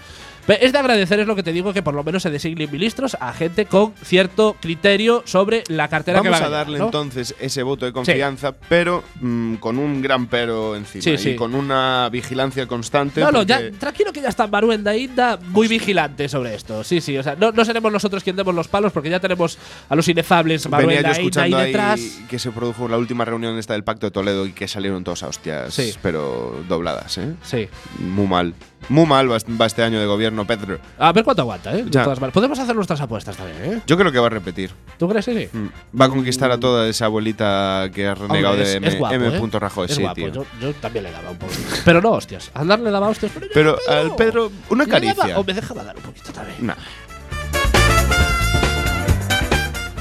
[0.47, 3.17] Es de agradecer, es lo que te digo, que por lo menos se designen ministros
[3.19, 6.85] a gente con cierto criterio sobre la cartera que Vamos van a llevar, darle ¿no?
[6.85, 11.53] entonces ese voto de confianza, pero mm, con un gran pero encima Sí, y con
[11.55, 13.21] una vigilancia constante.
[13.21, 16.83] No, no, ya, tranquilo que ya está Manuel da Inda muy vigilante sobre esto.
[16.83, 19.57] Sí, sí, o sea, no, no seremos nosotros quien demos los palos porque ya tenemos
[19.89, 22.01] a los inefables Manuel Venía yo da Inda ahí detrás.
[22.29, 25.23] que se produjo la última reunión esta del Pacto de Toledo y que salieron todas
[25.23, 27.33] a hostias, pero dobladas, ¿eh?
[27.43, 27.67] Sí.
[27.99, 28.53] Muy mal.
[28.89, 30.79] Muy mal va va este año de gobierno, Pedro.
[30.97, 31.83] A ver cuánto aguanta, ¿eh?
[31.83, 32.05] De Ya.
[32.05, 33.81] Podemos hacer nuestras apuestas también, ¿eh?
[33.85, 34.71] Yo creo que va a repetir.
[34.97, 35.57] ¿Tú crees que sí?
[35.57, 35.99] Mm.
[35.99, 38.87] Va a conquistar a toda esa abuelita que ha renegado Hombre, de es, M.
[38.87, 39.27] es guapo, M.
[39.27, 39.49] ¿eh?
[39.59, 39.85] Rajoy.
[39.87, 40.15] Es sí, guapo.
[40.15, 40.31] tío.
[40.31, 41.51] Yo, yo también le daba un poco.
[41.83, 42.49] Pero no hostias.
[42.53, 43.31] Al darle daba hostias.
[43.33, 45.39] Pero, Pero al al Pedro, una le daba- caricia.
[45.39, 46.65] o me dejaba dar un poquito también.
[46.67, 46.75] Nah.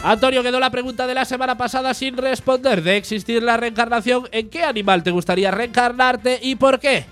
[0.05, 2.83] Antonio, quedó la pregunta de la semana pasada sin responder.
[2.83, 7.05] De existir la reencarnación, ¿en qué animal te gustaría reencarnarte y por qué?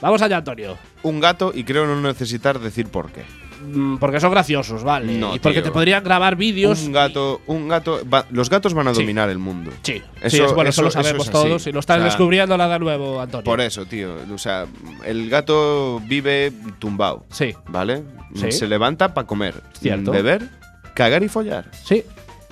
[0.00, 0.76] Vamos allá, Antonio.
[1.02, 3.22] Un gato y creo no necesitar decir por qué.
[3.62, 5.12] mm, porque son graciosos, ¿vale?
[5.18, 5.64] No, y porque tío.
[5.64, 6.80] te podrían grabar vídeos.
[6.82, 8.00] Un gato, un gato.
[8.08, 9.00] va- los gatos van a Sí.
[9.02, 9.70] dominar el mundo.
[9.82, 11.96] Sí, sí, Eso- es, bueno, eso, eso- lo eso sabemos es todos y lo estás
[11.96, 13.44] O sea, descubriendo nada nuevo, Antonio.
[13.44, 14.14] Por eso, tío.
[14.32, 14.66] O sea,
[15.04, 17.26] el gato vive tumbado.
[17.30, 18.02] Sí, ¿Vale?
[18.34, 18.50] Sí.
[18.52, 20.10] Se levanta para comer, Cierto.
[20.12, 20.48] beber,
[20.94, 21.70] cagar y follar.
[21.84, 22.02] sí.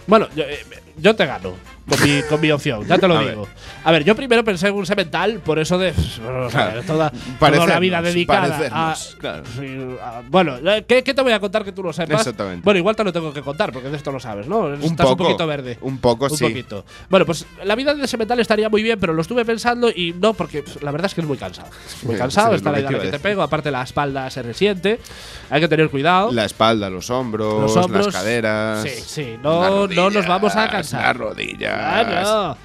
[0.06, 0.58] Bueno, yo, eh,
[0.98, 1.52] yo te gano
[1.88, 3.48] con mi, con mi opción, ya te lo A digo.
[3.84, 6.82] A ver, yo primero pensé en un semental, por eso de bueno, o sea, Claro.
[6.82, 9.42] toda, toda la vida dedicada a, claro.
[10.02, 12.20] a- Bueno, eh, ¿qué, qué te voy a contar que tú lo sepas?
[12.20, 12.62] Exactamente.
[12.64, 14.58] Bueno, igual te lo tengo que contar, porque de esto lo sabes, ¿no?
[14.60, 15.10] Un Estás poco.
[15.12, 15.78] un poquito verde.
[15.80, 16.44] Un poco, Un sí.
[16.44, 16.84] poquito.
[17.08, 20.34] Bueno, pues la vida de semental estaría muy bien, pero lo estuve pensando y no,
[20.34, 21.68] porque la verdad es que es muy cansado.
[22.02, 24.42] Muy cansado, es está la que idea que a te pego, aparte la espalda se
[24.42, 25.00] resiente,
[25.50, 26.32] hay que tener cuidado.
[26.32, 28.82] La espalda, los hombros, Los hombros, las caderas.
[28.82, 31.02] Sí, sí, no, no nos vamos a cansar.
[31.02, 31.77] Las rodillas.
[31.78, 32.56] Claro.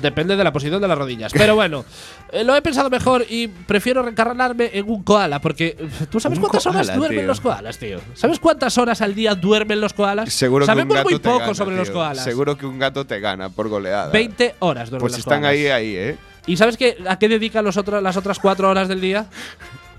[0.00, 1.32] Depende de la posición de las rodillas.
[1.32, 1.84] Pero bueno,
[2.30, 5.38] eh, lo he pensado mejor y prefiero reencarnarme en un koala.
[5.40, 7.26] Porque eh, ¿tú sabes Un cuántas horas koala, duermen tío.
[7.26, 8.00] los koalas, tío?
[8.14, 10.32] ¿Sabes cuántas horas al día duermen los koalas?
[10.32, 11.94] Seguro que Sabemos un gato muy te poco gana, sobre los tío.
[11.94, 12.24] koalas.
[12.24, 14.10] Seguro que un gato te gana por goleada.
[14.10, 15.52] 20 horas duermen Pues los están koalas.
[15.58, 16.16] ahí, ahí, ¿eh?
[16.46, 19.26] ¿Y sabes qué, a qué dedican los otros, las otras cuatro horas del día?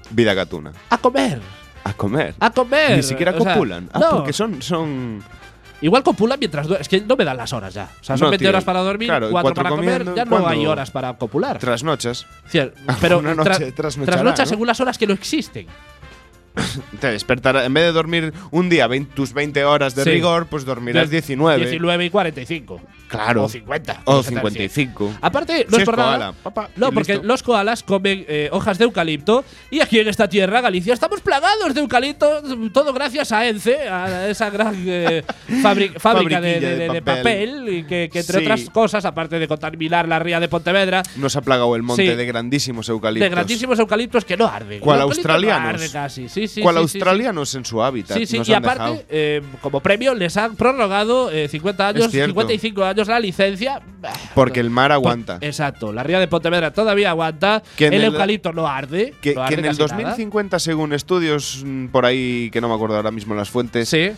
[0.09, 0.71] Vida gatuna.
[0.89, 1.39] A comer.
[1.83, 2.33] A comer.
[2.39, 2.97] A comer.
[2.97, 3.89] Ni siquiera O sea, copulan.
[3.93, 4.09] ah, no.
[4.17, 4.61] porque son.
[4.61, 5.23] son
[5.83, 6.81] Igual copulan mientras duermen.
[6.81, 7.89] Es que no me dan las horas ya.
[8.01, 8.49] O sea, son No, 20 tío.
[8.49, 10.15] horas para dormir, Claro, y 4 cuatro para comer.
[10.15, 11.59] Ya no hay horas para copular.
[11.59, 12.25] trasnochas.
[12.51, 14.49] Cier- Pero noche tra- trasnochará, trasnocha ¿no?
[14.49, 15.67] según las horas que no existen.
[16.99, 17.65] Te despertarás.
[17.65, 20.09] En vez de dormir un día 20 tus 20 horas de Sí.
[20.11, 21.57] rigor, pues dormirás 19.
[21.65, 22.81] 19 y 45.
[23.07, 23.43] Claro.
[23.43, 24.01] O 50.
[24.05, 25.13] O no sé tal 55.
[25.21, 26.09] Aparte, no Si es por nada.
[26.17, 27.27] koala, papá, no, porque listo.
[27.27, 31.75] los koalas comen eh, hojas de eucalipto y aquí en esta tierra, Galicia, estamos plagados
[31.75, 35.23] de eucalipto, todo gracias a ENCE, a esa gran eh,
[35.99, 37.65] fábrica de, de- de de papel.
[37.69, 38.45] y que, que entre Sí.
[38.45, 42.15] otras cosas, aparte de contaminar la ría de Pontevedra, Nos ha plagado el monte Sí.
[42.15, 43.25] de grandísimos eucaliptos.
[43.29, 44.79] de grandísimos eucaliptos que no arden.
[44.79, 45.69] ¿Cuál eucalipto no australianos?
[45.81, 46.29] arde casi.
[46.29, 46.97] Sí, sí, ¿Cuál sí, sí, sí.
[46.99, 48.17] australianos en su hábitat?
[48.17, 52.05] Sí, sí, nos y han aparte, eh, como premio, les han prorrogado eh, 50 años,
[52.05, 52.31] Es cierto.
[52.31, 53.81] 55 años la licencia.
[54.35, 55.37] Porque el mar Por- aguanta.
[55.41, 57.63] exacto, la ría de Pontevedra todavía aguanta.
[57.75, 59.13] Que el, el- eucalipto no arde.
[59.21, 60.09] Que, no que arde en el casi nada.
[60.09, 64.11] 2050, según estudios mm, por ahí que no me acuerdo ahora mismo las fuentes, Sí,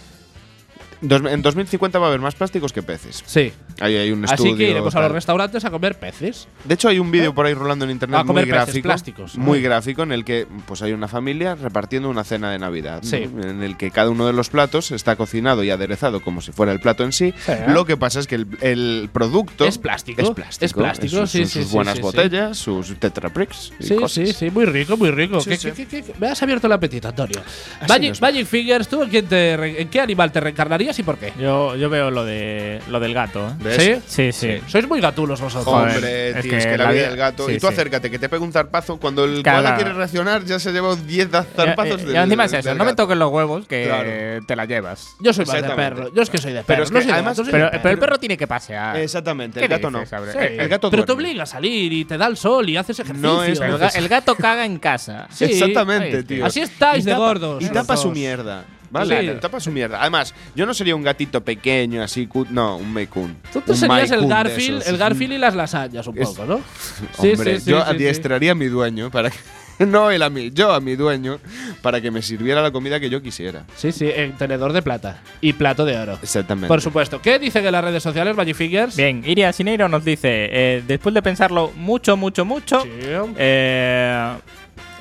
[1.02, 3.24] dos- en 2050 va a haber más plásticos que peces.
[3.26, 3.52] sí.
[3.82, 4.52] Ahí hay un estudio.
[4.54, 6.48] Así que iremos a los restaurantes a comer peces.
[6.64, 8.84] De hecho, hay un vídeo por ahí rolando en internet A comer muy peces gráfico,
[8.88, 9.38] plásticos.
[9.38, 13.10] muy gráfico, en el que pues hay una familia repartiendo una cena de Navidad, ¿no?
[13.10, 13.18] Sí.
[13.18, 16.72] en el que cada uno de los platos está cocinado y aderezado como si fuera
[16.72, 17.34] el plato en sí.
[17.46, 17.52] Sí.
[17.68, 20.22] Lo que pasa es que el, el producto Es plástico.
[20.22, 23.96] es plástico, Es plástico, sus- sí, sus, sí, sí, buenas botellas, sus tetrapricks y Sí,
[23.96, 24.12] cosas.
[24.30, 25.42] sí, sí, muy rico, muy rico.
[25.42, 25.72] Sí, ¿Qué- sí.
[25.76, 27.42] qué- qué- qué- Me has abierto el apetito, Antonio.
[27.90, 28.22] Magic.
[28.22, 31.34] Magic Fingers, ¿tú en, te en qué animal te reencarnarías y por qué?
[31.40, 33.48] Yo, yo veo lo, de, lo del gato.
[33.48, 33.54] ¿eh?
[33.60, 34.04] ¿Ves?
[34.08, 34.32] ¿Sí?
[34.32, 34.62] Sí, sí.
[34.68, 35.74] Sois muy gatulos vosotros.
[35.74, 37.46] Hombre, es tío, que es que la la vida del gato.
[37.48, 37.74] sí, y tú sí.
[37.74, 38.98] acércate, que te pegue un zarpazo.
[38.98, 39.62] Cuando el Claro.
[39.64, 42.86] koala quiere reaccionar, ya se lleva 10 Ya- zarpazos del- ya encima es eso, no
[42.86, 44.46] me toques los huevos que Claro.
[44.46, 45.16] te la llevas.
[45.20, 46.14] Yo soy más de perro.
[46.14, 46.68] Yo es que soy de perro.
[46.68, 48.18] Pero es no soy de además- gato, soy Pero, pero el perro.
[48.20, 48.98] tiene que pasear.
[48.98, 50.42] Exactamente, ¿Qué el gato dices, no.
[50.42, 53.30] El- gato pero te obliga a salir y te da el sol y haces ejercicio.
[53.30, 55.28] No es El, ga- el gato caga en casa.
[55.32, 56.46] Sí, Exactamente, tío.
[56.46, 57.64] Así estáis Y de gordos.
[57.64, 58.66] Y tapa su mierda.
[59.00, 59.40] Vale, Sí.
[59.42, 60.00] tapa su mierda.
[60.02, 63.10] Además, yo no sería un gatito pequeño así, no, un Maine
[63.52, 66.62] Tú te Un serías el Garfield, el Garfield y las lasañas un Es- poco, ¿no?
[67.18, 69.38] Hombre, yo sí, adiestraría a mi dueño para que
[69.86, 71.40] no él a mí, yo a mi dueño
[71.82, 73.64] para que me sirviera la comida que yo quisiera.
[73.76, 76.18] Sí, sí, en tenedor de plata y plato de oro.
[76.24, 76.68] Exactamente.
[76.70, 77.22] Por supuesto.
[77.22, 78.96] ¿Qué dicen en las redes sociales, Magic Fingers?
[78.96, 82.90] Bien, Iria Sineiro nos dice, eh, después de pensarlo mucho, mucho, mucho, Sí.
[83.38, 84.34] eh,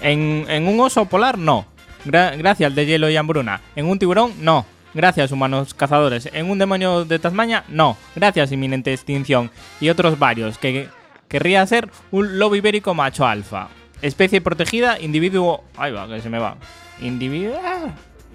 [0.03, 1.67] en, en un oso polar no.
[2.05, 3.61] Gra- gracias de hielo y hambruna.
[3.77, 4.67] En un tiburón no.
[4.95, 6.29] Gracias humanos cazadores.
[6.33, 7.97] En un demonio de Tasmania no.
[8.15, 9.51] Gracias inminente extinción.
[9.81, 10.89] Y otros varios que
[11.29, 13.69] querría ser un lobo ibérico macho alfa.
[14.03, 15.65] Especie protegida, individuo...
[15.77, 16.57] Ahí va, que se me va.
[17.01, 17.59] Individuo...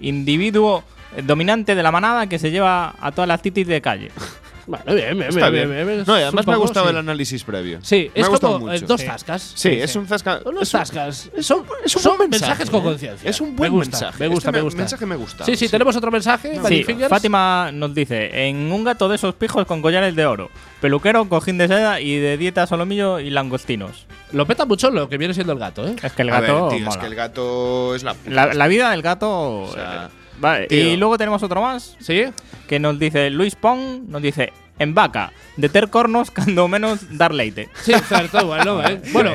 [0.00, 0.82] Individuo
[1.16, 4.10] eh, dominante de la manada que se lleva a todas las titis de calle.
[4.66, 5.86] Bueno, bien, bien, Está bien, bien.
[5.86, 6.04] bien, bien.
[6.06, 6.90] No, y además me ha gustado sí.
[6.92, 7.78] el análisis previo.
[7.82, 8.86] Sí, me es ha gustado como eh, mucho.
[8.86, 9.06] dos Sí.
[9.06, 9.42] zascas.
[9.42, 10.40] Sí, Sí, es un zasca.
[10.42, 12.84] Son unos es Son, es un son buen mensajes mensaje, con ¿eh?
[12.84, 13.30] conciencia.
[13.30, 14.18] Es un buen me gusta, mensaje.
[14.20, 14.78] Me gusta, Este me gusta.
[14.80, 15.70] mensaje me gusta, Sí, sí, sí.
[15.70, 16.84] tenemos otro mensaje, Sí.
[17.08, 21.58] Fátima nos dice, en un gato de esos pijos con collares de oro, peluquero, cojín
[21.58, 24.06] de seda y de dieta solomillo y langostinos.
[24.32, 25.96] Lo peta mucho lo que viene siendo el gato, ¿eh?
[26.02, 26.68] Es que el A ver, gato...
[26.68, 28.14] tío, es que el gato es la.
[28.26, 29.62] la, la vida del gato...
[29.62, 30.78] O sea, eh, vale, tío.
[30.78, 32.24] y luego tenemos otro más ¿Sí?
[32.68, 37.34] que nos dice Luis Pong, nos dice, en vaca, de ter cornos cando menos dar
[37.34, 37.68] leite.
[37.82, 39.00] Sí, cierto, bueno, ¿eh?
[39.12, 39.32] Bueno,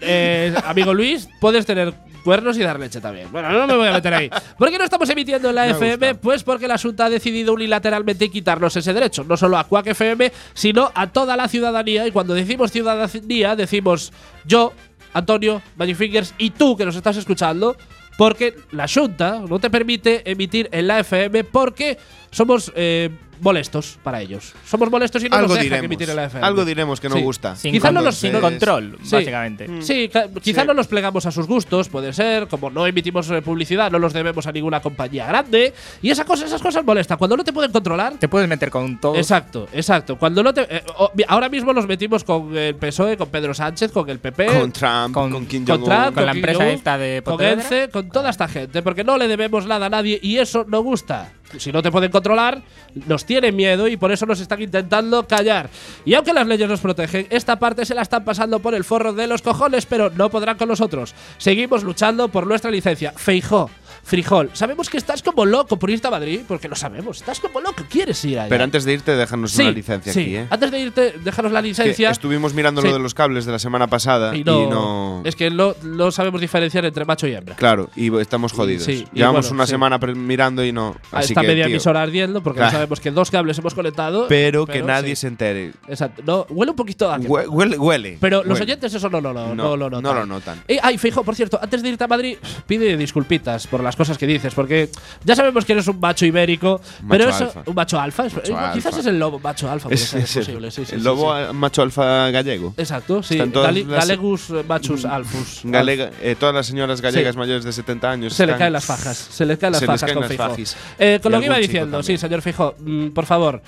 [0.00, 3.30] eh, amigo Luis, puedes tener cuernos y dar leche también.
[3.32, 4.30] Bueno, no me voy a meter ahí.
[4.56, 6.08] ¿Por qué no estamos emitiendo en la Me FM?
[6.12, 6.20] gusta.
[6.20, 9.24] Pues porque la Junta ha decidido unilateralmente quitarnos ese derecho.
[9.24, 12.06] No solo a Quack FM, sino a toda la ciudadanía.
[12.06, 14.12] Y cuando decimos ciudadanía, decimos
[14.44, 14.72] yo,
[15.12, 17.76] Antonio, Magic Fingers y tú que nos estás escuchando.
[18.22, 21.98] Porque la Junta no te permite emitir en la FM porque
[22.30, 23.10] somos eh,
[23.42, 24.54] molestos para ellos.
[24.64, 25.84] Somos molestos y no algo nos dejan diremos.
[25.86, 26.46] emitir en la FM.
[26.46, 27.22] Algo diremos que no Sí.
[27.22, 27.56] gusta.
[27.56, 29.16] Sin, Quizá no con- los- sin control, Sí.
[29.16, 29.68] básicamente.
[29.82, 30.66] Sí, ca- quizá Sí.
[30.68, 34.12] no nos plegamos a sus gustos, puede ser, como no emitimos eh, publicidad, no los
[34.12, 37.18] debemos a ninguna compañía grande, y esa cosa, esas cosas molestan.
[37.18, 39.16] Cuando no te pueden controlar, Te puedes meter con todo.
[39.16, 40.16] Exacto, exacto.
[40.16, 40.82] Cuando no te, eh,
[41.26, 45.12] ahora mismo los metimos con el PSOE, con Pedro Sánchez, con el PP, Con Trump,
[45.14, 45.88] con, con- Kim con Jong-un.
[45.90, 47.62] Trump, con la empresa esta de con Pontevedra.
[47.62, 50.80] Ence, con toda esta gente, porque no le debemos nada a nadie y eso no
[50.82, 51.32] gusta.
[51.58, 52.62] Si no te pueden controlar,
[53.06, 55.68] nos tienen miedo y por eso nos están intentando callar.
[56.04, 59.12] Y aunque las leyes nos protegen, esta parte se la están pasando por el forro
[59.12, 61.14] de los cojones, pero no podrán con nosotros.
[61.38, 63.12] Seguimos luchando por nuestra licencia.
[63.16, 63.70] Feijó,
[64.04, 67.18] Frijol, sabemos que estás como loco por irte a Madrid, porque lo sabemos.
[67.20, 68.48] Estás como loco, quieres ir allá.
[68.48, 70.20] Pero antes de irte, déjanos Sí, una licencia sí.
[70.20, 70.46] aquí, ¿eh?
[70.50, 72.10] Antes de irte, déjanos la Que licencia.
[72.10, 72.88] estuvimos mirando Sí.
[72.88, 75.22] lo de los cables de la semana pasada y y no.
[75.24, 77.54] Es que no, no sabemos diferenciar entre macho y hembra.
[77.54, 78.88] Claro, y estamos jodidos.
[78.88, 80.96] Y Llevamos bueno, una semana mirando y no.
[81.12, 82.72] Así Está que, media tío, emisora ardiendo porque Claro.
[82.72, 84.26] no sabemos que dos cables hemos conectado.
[84.28, 85.72] Pero, que nadie se entere.
[85.88, 86.22] Exacto.
[86.26, 87.18] No, huele un poquito a.
[87.18, 87.78] Hue- Huele.
[87.78, 90.02] huele pero los oyentes eso no lo, no, No, lo notan.
[90.02, 90.62] no lo notan.
[90.68, 92.36] Eh, ay, fijo, por cierto, antes de irte a Madrid,
[92.66, 94.88] pide disculpitas por las cosas que dices, porque
[95.22, 97.44] ya sabemos que eres un macho ibérico, Un pero macho eso.
[97.58, 97.62] alfa.
[97.66, 98.22] Un macho alfa.
[98.24, 99.00] Macho eh, Quizás alfa.
[99.00, 100.70] es el lobo macho alfa, Es, ser, es posible.
[100.70, 101.52] Sí, sí, el lobo sí.
[101.52, 102.72] macho alfa gallego.
[102.78, 103.36] Exacto, sí.
[103.38, 105.60] Gali- Galegus eh, machus alfus.
[105.64, 108.32] Galega- eh, todas las señoras gallegas mayores de 70 años.
[108.32, 109.16] Se le caen las fajas.
[109.16, 110.22] Se le caen las Se fajas caen con
[110.56, 110.76] las.
[110.98, 113.62] Eh, con Y lo que iba diciendo, sí, señor Fijo, mm, por favor.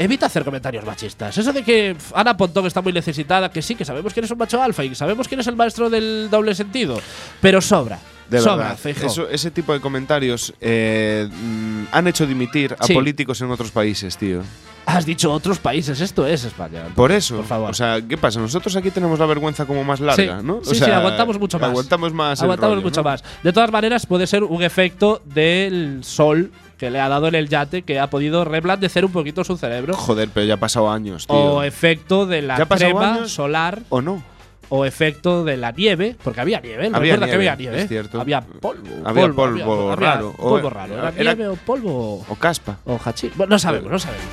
[0.00, 1.36] Evita hacer comentarios machistas.
[1.38, 4.38] Eso de que Ana Pontón está muy necesitada, que sí, que sabemos que eres un
[4.38, 7.00] macho alfa y sabemos que eres el maestro del doble sentido.
[7.40, 7.98] Pero sobra.
[8.28, 9.04] De sobra, verdad.
[9.04, 11.28] Eso- ese tipo de comentarios eh,
[11.92, 12.94] han hecho dimitir a Sí.
[12.94, 14.42] políticos en otros países, tío.
[14.86, 16.84] Has dicho otros países, esto es España.
[16.94, 17.36] Por eso.
[17.36, 17.70] Por favor.
[17.70, 18.40] O sea, ¿qué pasa?
[18.40, 20.56] Nosotros aquí tenemos la vergüenza como más larga, sí, ¿no?
[20.58, 21.68] O sí, aguantamos mucho más.
[21.70, 22.38] Aguantamos más.
[22.40, 23.10] el Aguantamos rollo, mucho ¿no?
[23.10, 23.22] más.
[23.42, 27.48] De todas maneras, puede ser un efecto del sol que le ha dado en el
[27.50, 29.94] yate que ha podido reblandecer un poquito su cerebro.
[29.94, 31.36] Joder, pero ya ha pasado años, tío.
[31.36, 33.32] O efecto de la ¿Ya ha pasado crema años?
[33.32, 34.22] solar ¿O no?
[34.70, 36.96] O efecto de la nieve, porque había nieve, ¿no?
[36.98, 37.82] Había recuerda que nieve, había nieve.
[37.82, 38.20] es cierto.
[38.20, 38.82] Había polvo.
[39.04, 40.94] Había polvo había raro, o- polvo raro.
[40.94, 42.78] ¿Era, era- nieve o polvo O caspa.
[42.84, 43.36] o hachís?
[43.36, 44.26] Bueno, no sabemos, no sabemos.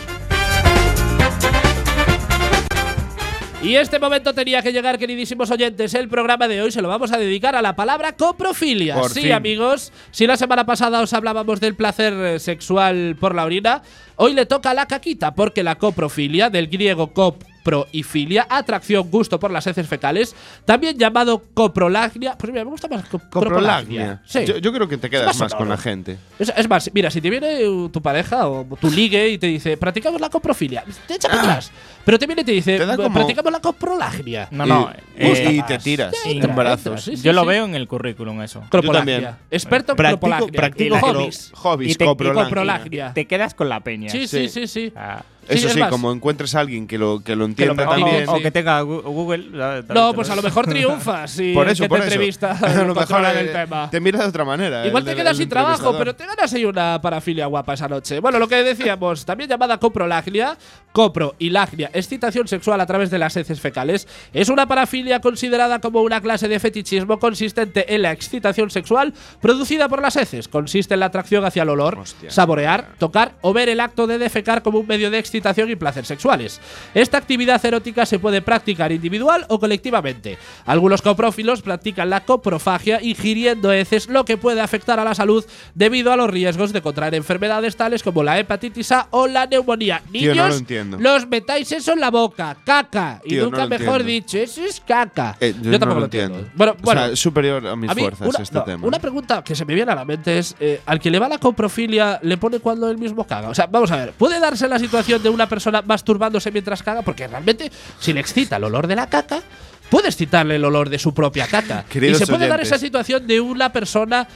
[3.61, 5.95] Y este momento tenía que llegar, queridísimos oyentes.
[5.95, 8.93] El programa de hoy se lo vamos a dedicar a la palabra coprofilia.
[8.93, 9.31] Por sí, fin.
[9.31, 9.91] amigos.
[10.11, 13.81] Si la semana pasada os hablábamos del placer eh, sexual por la orina,
[14.17, 19.39] hoy le toca la caquita, porque la coprofilia, del griego copro y filia, atracción, gusto
[19.39, 22.37] por las heces fecales, también llamado coprolagnia.
[22.37, 24.21] Pues mira, me gusta más co- Coprolagnia.
[24.25, 24.45] Sí.
[24.45, 26.17] Yo, yo creo que te quedas más más con la gente.
[26.37, 29.47] Es, es más, mira, si te viene uh, tu pareja o tu ligue y te
[29.47, 31.71] dice, practicamos la coprofilia, te echa para atrás.
[32.05, 34.47] Pero te viene y te dice, Te como- practicamos la coprolagnia.
[34.51, 34.91] No, no.
[35.17, 36.85] Y, eh, y te tiras Sí, en brazos.
[36.85, 38.61] entra, sí, sí, yo lo veo en el currículum eso.
[38.69, 39.15] Cropolagnia.
[39.15, 39.35] también.
[39.49, 40.57] Experto en Practico, cropolagnia.
[40.59, 41.51] practico Y hobbies.
[41.55, 42.43] hobbies, Y te- y coprolagnia.
[42.45, 43.13] coprolagnia.
[43.15, 44.04] Te quedas con la peña.
[44.09, 44.93] Sí, sí, sí, sí.
[44.95, 48.27] Ah, Eso es sí, como encuentres a alguien que lo, que lo entienda también.
[48.27, 49.83] o, que tenga Google.
[49.93, 52.13] No, pues a lo- mejor triunfas y por el eso, que por te eso.
[52.13, 53.89] entrevista a lo mejor controla eh, el tema.
[53.89, 54.85] te miras de otra manera.
[54.87, 57.87] Igual el te quedas el sin trabajo, pero te ganas ahí una parafilia guapa esa
[57.87, 58.19] noche.
[58.19, 60.57] Bueno, lo que decíamos, también llamada coprolagnia,
[60.91, 65.79] copro y lagnia, excitación sexual a través de las heces fecales, es una parafilia considerada
[65.79, 70.47] como una clase de fetichismo consistente en la excitación sexual producida por las heces.
[70.47, 72.31] Consiste en la atracción hacia el olor, Hostia.
[72.31, 76.05] saborear, tocar o ver el acto de defecar como un medio de excitación y placer
[76.05, 76.59] sexuales.
[76.93, 80.37] Esta actividad erótica se puede practicar individual o colectivamente.
[80.65, 86.11] Algunos coprófilos practican la coprofagia ingiriendo heces, lo que puede afectar a la salud debido
[86.11, 90.01] a los riesgos de contraer enfermedades tales como la hepatitis A o la neumonía.
[90.11, 90.97] Tío, Niños, no lo entiendo.
[90.99, 93.21] los metáis eso en la boca, caca.
[93.25, 94.05] y Tío, nunca mejor entiendo.
[94.05, 95.37] dicho, eso es caca.
[95.39, 96.35] Eh, yo, tampoco no lo entiendo.
[96.35, 96.57] entiendo.
[96.57, 98.87] Bueno, O bueno, sea, superior a mis a mí, fuerzas una, este tema.
[98.87, 101.27] una pregunta que se me viene a la mente es: eh, ¿al que le va
[101.29, 103.49] la coprofilia le pone cuando él mismo caga?
[103.49, 107.01] O sea, vamos a ver, ¿puede darse la situación de una persona masturbándose mientras caga?
[107.01, 109.41] Porque realmente, si le excita el olor de la caca,
[109.89, 111.85] puede excitarle el olor de su propia caca.
[111.93, 114.27] y se puede dar esa situación de una persona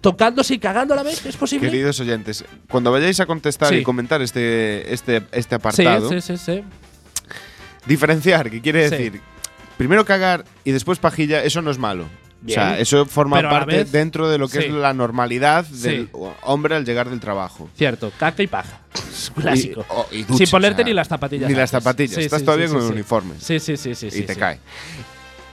[0.00, 1.24] tocándose y cagando a la vez.
[1.24, 1.70] ¿Es posible?
[1.70, 3.76] Queridos oyentes, cuando vayáis a contestar Sí.
[3.76, 6.64] y comentar este, este, este apartado, sí, sí, sí.
[7.86, 9.20] diferenciar, que quiere decir,
[9.76, 12.06] primero cagar y después pajilla, eso no es malo.
[12.40, 12.58] Bien.
[12.58, 14.64] O sea, eso forma Pero parte vez- dentro de lo que sí.
[14.66, 15.82] es la normalidad Sí.
[15.88, 16.08] del
[16.42, 17.70] hombre al llegar del trabajo.
[17.76, 18.80] Cierto, caca y paja.
[19.40, 19.80] Clásico.
[19.80, 21.48] Y- oh, y Sin ponerte o sea, ni las zapatillas.
[21.50, 23.34] Ni las zapatillas, Sí, estás sí, todavía sí, con el uniforme.
[23.38, 24.08] Sí, sí, sí, sí.
[24.12, 24.58] y te cae.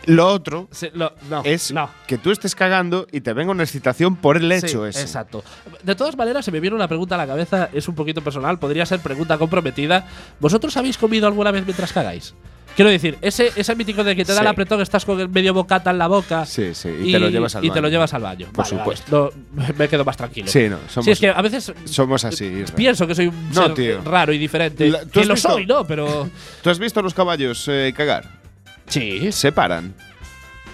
[0.06, 1.90] Lo otro Sí, lo- no, es no.
[2.08, 5.02] que tú estés cagando y te venga una excitación por el hecho Sí, ese.
[5.02, 5.44] Exacto.
[5.84, 8.58] De todas maneras, se me viene una pregunta a la cabeza, es un poquito personal,
[8.58, 10.08] podría ser pregunta comprometida.
[10.40, 12.34] ¿Vosotros habéis comido alguna vez mientras cagáis?
[12.80, 14.42] Quiero decir, ese, ese mítico de que te da Sí.
[14.44, 16.46] el apretón, estás con el medio bocata en la boca.
[16.46, 17.92] Sí, sí, y te lo llevas al y te lo baño.
[17.92, 18.48] llevas al baño.
[18.54, 19.34] Por Vale, vale, supuesto.
[19.52, 20.48] no, me quedo más tranquilo.
[20.48, 22.46] Sí, no, somos, Sí, es que a veces somos así.
[22.46, 22.76] Isra.
[22.78, 24.02] pienso que soy un No, ser tío.
[24.06, 24.88] raro y diferente.
[24.90, 25.50] La- ¿tú que lo visto?
[25.52, 25.86] soy, ¿no?
[25.86, 26.30] Pero.
[26.64, 28.24] ¿Tú has visto a los caballos eh, cagar?
[28.88, 29.30] sí.
[29.34, 29.94] Se paran.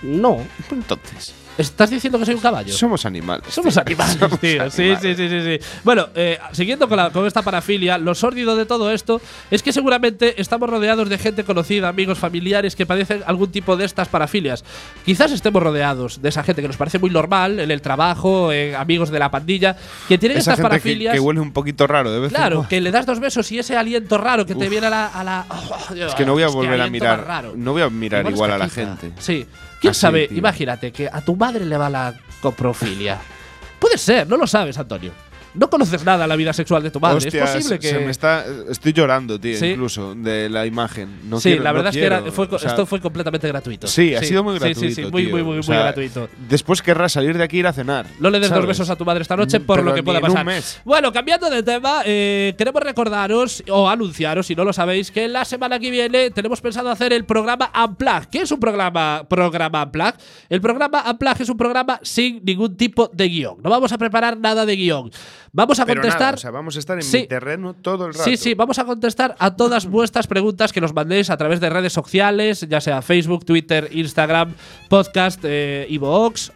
[0.04, 0.46] No.
[0.72, 2.74] Entonces, ¿Estás diciendo que soy un caballo?
[2.74, 3.46] somos animales.
[3.54, 4.70] Somos animales, Somos tío.
[4.70, 5.02] Sí, animales.
[5.02, 5.80] sí, sí, sí, sí.
[5.84, 9.72] Bueno, eh, siguiendo con, la- con esta parafilia, lo sórdido de todo esto es que
[9.72, 14.64] seguramente estamos rodeados de gente conocida, amigos, familiares que padecen algún tipo de estas parafilias.
[15.06, 18.76] Quizás estemos rodeados de esa gente que nos parece muy normal en el trabajo, en
[18.76, 21.14] amigos de la pandilla, que tienen Esa estas gente que, parafilias.
[21.14, 23.78] que huele un poquito raro de vez Claro, que le das dos besos y ese
[23.78, 25.06] aliento raro que te viene a la.
[25.08, 27.54] a la- oh, Es que no voy a volver a mirar.
[27.56, 29.12] No voy a mirar igual, a la gente.
[29.20, 29.46] Sí.
[29.86, 30.28] ¿Quién Así, sabe?
[30.28, 30.38] tío.
[30.40, 33.20] Imagínate que a tu madre le va la coprofilia.
[33.80, 35.12] Puede ser, no lo sabes, Antonio.
[35.56, 37.18] No conoces nada de la vida sexual de tu madre.
[37.18, 37.90] Hostia, es posible que.
[37.90, 39.68] se me está, estoy llorando, tío, Sí.
[39.68, 41.30] incluso de la imagen.
[41.30, 43.48] No sí, quiero- la no verdad es que era- fue, o sea, esto fue completamente
[43.48, 43.88] gratuito.
[43.88, 44.80] Sí, ha sido muy gratuito.
[44.82, 45.32] Sí, sí, sí, muy, tío.
[45.32, 46.30] muy, muy, O muy sea, gratuito.
[46.50, 48.06] Después querrás salir de aquí e ir a cenar.
[48.20, 50.20] No le des dos besos a tu madre esta noche por Pero lo que pueda
[50.22, 50.46] pasar.
[50.84, 55.46] Bueno, cambiando de tema, eh, queremos recordaros o anunciaros, si no lo sabéis, que la
[55.46, 58.28] semana que viene tenemos pensado hacer el programa Unplug.
[58.32, 60.14] ¿Qué es un programa, programa Unplug?
[60.50, 63.58] El programa Unplug es un programa sin ningún tipo de guion.
[63.64, 65.12] No vamos a preparar nada de guion.
[65.58, 66.22] Vamos a Pero contestar.
[66.22, 67.20] nada, o sea, vamos a estar en Sí.
[67.20, 68.26] mi terreno todo el rato.
[68.26, 71.70] Sí, sí, vamos a contestar a todas vuestras preguntas que nos mandéis a través de
[71.70, 74.54] redes sociales, ya sea Facebook, Twitter, Instagram,
[74.90, 75.88] podcast, eh,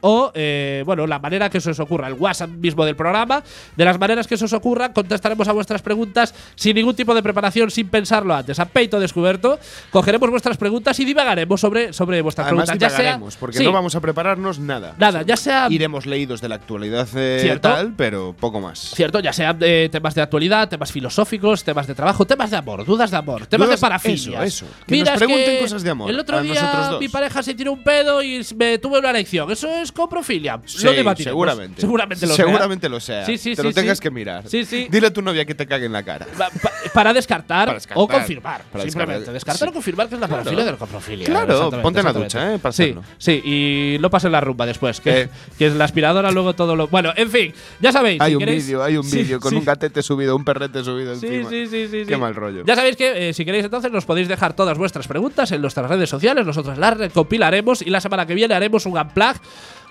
[0.02, 3.42] o, eh, bueno, la manera que se os ocurra, el WhatsApp mismo del programa.
[3.78, 7.24] De las maneras que se os ocurra, contestaremos a vuestras preguntas sin ningún tipo de
[7.24, 8.60] preparación, sin pensarlo antes.
[8.60, 9.60] A peito descubierto,
[9.92, 12.82] cogeremos vuestras preguntas y divagaremos sobre, sobre vuestras Además, preguntas.
[12.82, 14.96] Ya sea, divagaremos, porque sí, no vamos a prepararnos nada.
[14.98, 17.70] Nada, ya sea Iremos leídos de la actualidad eh, Cierto.
[17.70, 18.89] tal, pero poco más.
[18.94, 22.86] Cierto, ya sean de temas de actualidad, temas filosóficos, temas de trabajo, temas de amor,
[22.86, 24.44] dudas de amor, temas Dudas- de parafilias.
[24.44, 24.66] eso, eso.
[24.88, 27.54] Que nos Mira, es pregunten que cosas de amor El otro día mi pareja se
[27.54, 29.52] tiró un pedo y me tuve una erección.
[29.52, 30.60] ¿Eso es coprofilia?
[30.66, 31.32] Sí, lo debatiremos.
[31.32, 31.82] seguramente.
[31.82, 32.46] Seguramente lo sea.
[32.46, 33.26] Seguramente lo sea.
[33.26, 34.48] Sí, sí, Te lo tengas que mirar.
[34.48, 34.88] Sí, sí.
[34.90, 36.26] Dile a tu novia que te cague en la cara.
[36.38, 38.04] Pa- pa- para, descartar Para descartar.
[38.04, 38.64] o confirmar.
[38.72, 39.20] Para simplemente.
[39.20, 39.34] descartar.
[39.34, 40.44] Descartar o confirmar que es la Claro.
[40.44, 41.26] parafilia de la coprofilia.
[41.26, 42.60] Claro, ponte en la ducha, ¿eh?
[42.72, 45.00] Sí, sí, y no pases la rumba después.
[45.00, 45.30] Que, Eh.
[45.58, 46.88] que es la aspiradora, luego todo lo.
[46.88, 48.20] Bueno, en fin, ya sabéis.
[48.22, 49.56] Hay un queréis- vídeo, hay un Sí, vídeo con sí.
[49.58, 51.50] un gatete subido, un perrete subido Sí, encima.
[51.50, 52.64] sí, sí, sí, Qué mal rollo.
[52.66, 55.90] Ya sabéis que eh, si queréis entonces nos podéis dejar todas vuestras preguntas en nuestras
[55.90, 59.36] redes sociales, nosotros las recopilaremos y la semana que viene haremos un unplug,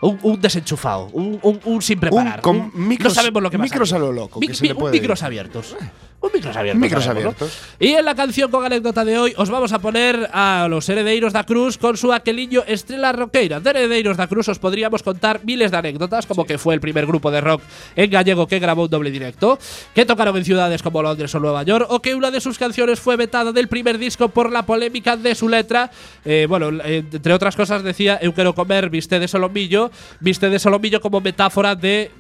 [0.01, 2.41] un, un desenchufado, un, un- un sin preparar.
[2.41, 4.75] con micros- no sabemos lo que micros a lo loco, Mi- que se mi- le
[4.75, 5.77] un puede micros abiertos.
[6.21, 6.33] Un
[6.81, 7.59] micros abiertos.
[7.79, 11.33] Y en la canción con anécdota de hoy os vamos a poner a los heredeiros
[11.33, 13.61] da Cruz con su aqueliño Estrela Roqueira.
[13.61, 17.07] De heredeiros da Cruz os podríamos contar miles de anécdotas, como que fue el primer
[17.07, 17.63] grupo de rock
[17.95, 19.61] en gallego que grabó un doble directo,
[19.95, 22.99] que tocaron en ciudades como Londres o Nueva York, o que una de sus canciones
[22.99, 25.89] fue vetada del primer disco por la polémica de su letra.
[26.25, 31.01] Eh, bueno, entre otras cosas decía, eu quero comer viste de solomillo, viste de solomillo
[31.01, 32.11] como metáfora de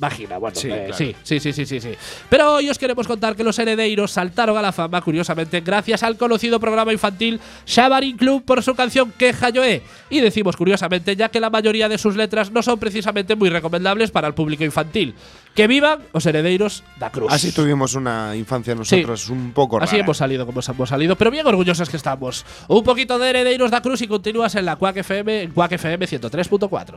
[0.00, 0.38] vagina.
[0.38, 0.94] Bueno, Sí, eh, claro.
[0.94, 1.90] sí, sí, sí, sí, sí, sí.
[2.28, 6.16] Pero hoy os queremos contar que los heredeiros saltaron a la fama, curiosamente, gracias al
[6.16, 9.82] conocido programa infantil Shabarin Club por su canción Queja Yoé.
[10.08, 14.10] Y decimos curiosamente, ya que la mayoría de sus letras no son precisamente muy recomendables
[14.10, 15.14] para el público infantil.
[15.54, 17.30] Que vivan los heredeiros da Cruz.
[17.30, 19.84] Así tuvimos una infancia nosotros un poco rara.
[19.90, 22.46] Así hemos salido como hemos salido, pero bien orgullosos que estamos.
[22.68, 26.06] Un poquito de heredeiros da Cruz y continúas en la Quack FM, en Quack FM
[26.06, 26.94] 103.4.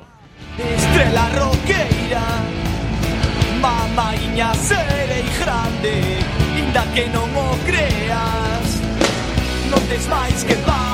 [0.57, 2.62] Estrela roqueira
[3.63, 6.19] Mamaiña serei grande
[6.59, 8.67] Inda que non o creas.
[9.71, 10.92] Non tes máis que paz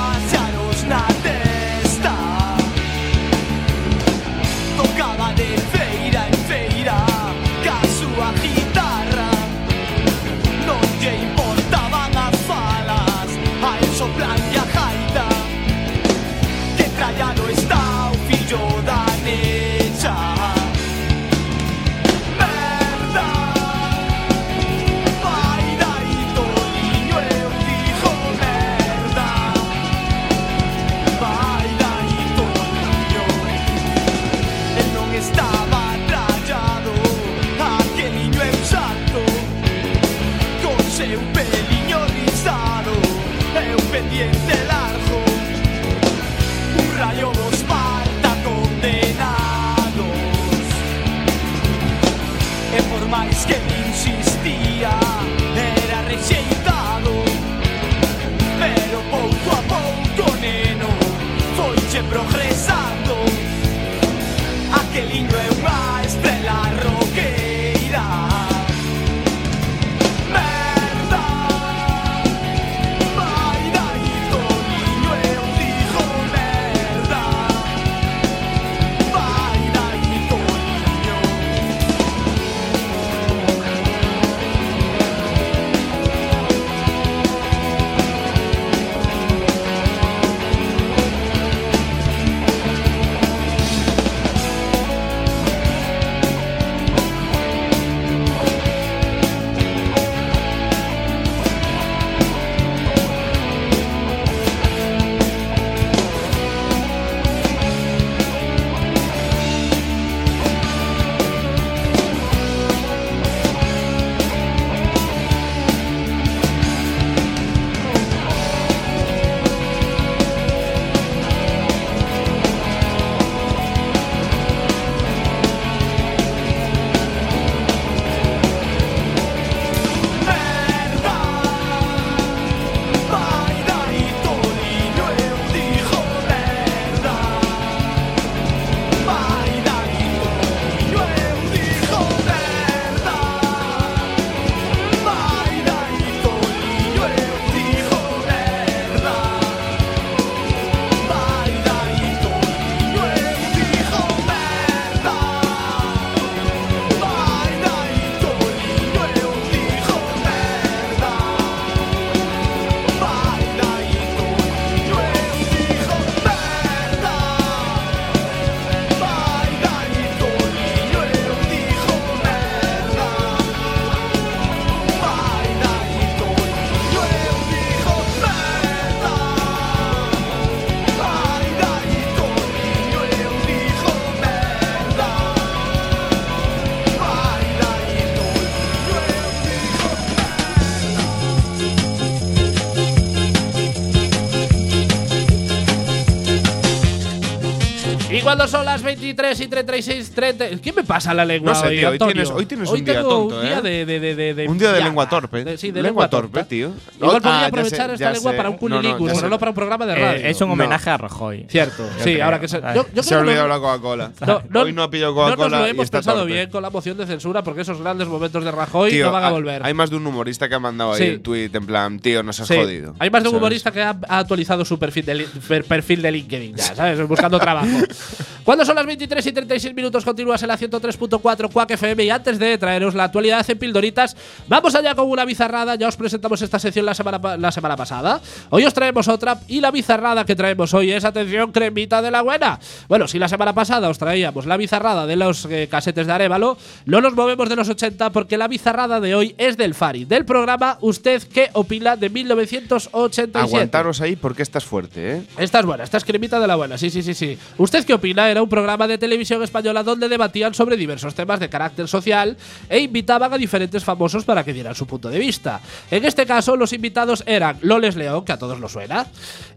[198.40, 200.48] Cuando son 23 y 36, 30.
[200.62, 202.94] ¿Qué me pasa la lengua No sé, hoy, tío, hoy tienes- hoy tienes un día
[202.94, 203.62] tengo tonto, un día ¿eh?
[203.62, 205.44] de, de, de, de- de Un día de lengua torpe.
[205.44, 206.72] De- sí, de Lengua lengua, torpe, tío.
[206.96, 208.36] Igual Ah, podría ya aprovechar sé, esta lengua sé.
[208.36, 210.26] para un No, no, cunilingus, ya pero no para un programa de Eh, radio.
[210.26, 210.52] es un No.
[210.54, 211.46] homenaje a Rajoy.
[211.48, 212.24] Cierto, Yo sí, creo.
[212.24, 212.60] ahora que se.
[212.62, 212.74] Ay.
[212.76, 214.12] Yo, yo Se ha olvidado la Coca-Cola.
[214.26, 216.24] no, no- Hoy no ha pillado No nos Coca-Cola lo y hemos torpe.
[216.26, 219.30] bien con la moción de censura porque esos grandes momentos de Rajoy no van a
[219.30, 219.62] volver.
[219.64, 222.40] Hay más de un humorista que ha mandado ahí el tweet en plan, tío, nos
[222.40, 222.94] has jodido.
[222.98, 223.40] Hay más de un ¿sabes?
[223.42, 227.06] humorista que ha, actualizado su perfil de LinkedIn ya, ¿sabes?
[227.06, 227.66] Buscando trabajo.
[228.50, 232.02] Cuando son las 23 y 36 minutos, continúas en la 103.4 Quack FM.
[232.02, 234.16] Y antes de traeros la actualidad en Pildoritas,
[234.48, 235.76] vamos allá con una bizarrada.
[235.76, 238.20] Ya os presentamos esta sección la semana, la semana pasada.
[238.48, 239.38] Hoy os traemos otra.
[239.46, 242.58] Y la bizarrada que traemos hoy es, atención, cremita de la buena.
[242.88, 246.58] Bueno, si la semana pasada os traíamos la bizarrada de los eh, casetes de Arevalo,
[246.86, 250.24] no nos movemos de los 80 porque la bizarrada de hoy es del Fari, del
[250.24, 253.38] programa ¿Usted qué opina de 1987?
[253.38, 255.22] Aguantaros ahí porque estás fuerte, ¿eh?
[255.38, 257.38] Esta es buena, esta es cremita de la buena, sí, sí, sí, sí.
[257.56, 258.28] ¿Usted qué opina?
[258.28, 262.36] Era un programa de televisión española donde debatían sobre diversos temas de carácter social
[262.68, 265.60] e invitaban a diferentes famosos para que dieran su punto de vista.
[265.90, 269.06] En este caso, los invitados eran Loles León, que a todos lo suena,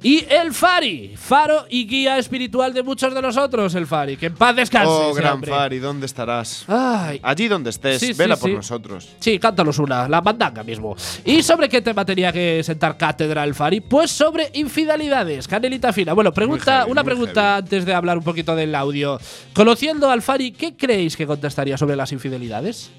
[0.02, 4.18] y el Fari, faro y guía espiritual de muchos de nosotros, el Fari.
[4.18, 4.88] Que en paz descanse.
[4.90, 5.52] Oh, gran hombre.
[5.52, 6.66] Fari, ¿dónde estarás?
[6.68, 8.56] Ay, Allí donde estés, Sí, sí, vela por sí.
[8.56, 9.10] nosotros.
[9.20, 10.96] Sí, cántanos una, la mandanga mismo.
[11.26, 13.82] ¿Y sobre qué tema tenía que sentar cátedra el Fari?
[13.82, 16.14] Pues sobre infidelidades, canelita fina.
[16.14, 17.60] Bueno, pregunta, heavy, una pregunta heavy.
[17.60, 19.20] antes de hablar un poquito del audio.
[19.54, 22.92] Conociendo al Fari, ¿qué creéis que contestaría sobre las infidelidades?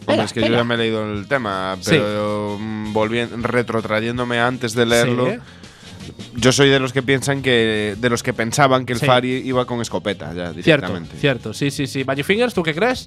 [0.00, 1.90] Hombre, Venga, es que yo ya me he leído el tema, Sí.
[1.90, 5.36] pero mm, volviendo, retrotrayéndome antes de leerlo, Sí.
[6.36, 9.06] yo soy de los que piensan que, de los que pensaban que el Sí.
[9.06, 11.16] Fari iba con escopeta ya Cierto, directamente.
[11.18, 12.04] cierto, sí, sí, sí.
[12.04, 13.06] Magic Fingers, ¿tú qué crees?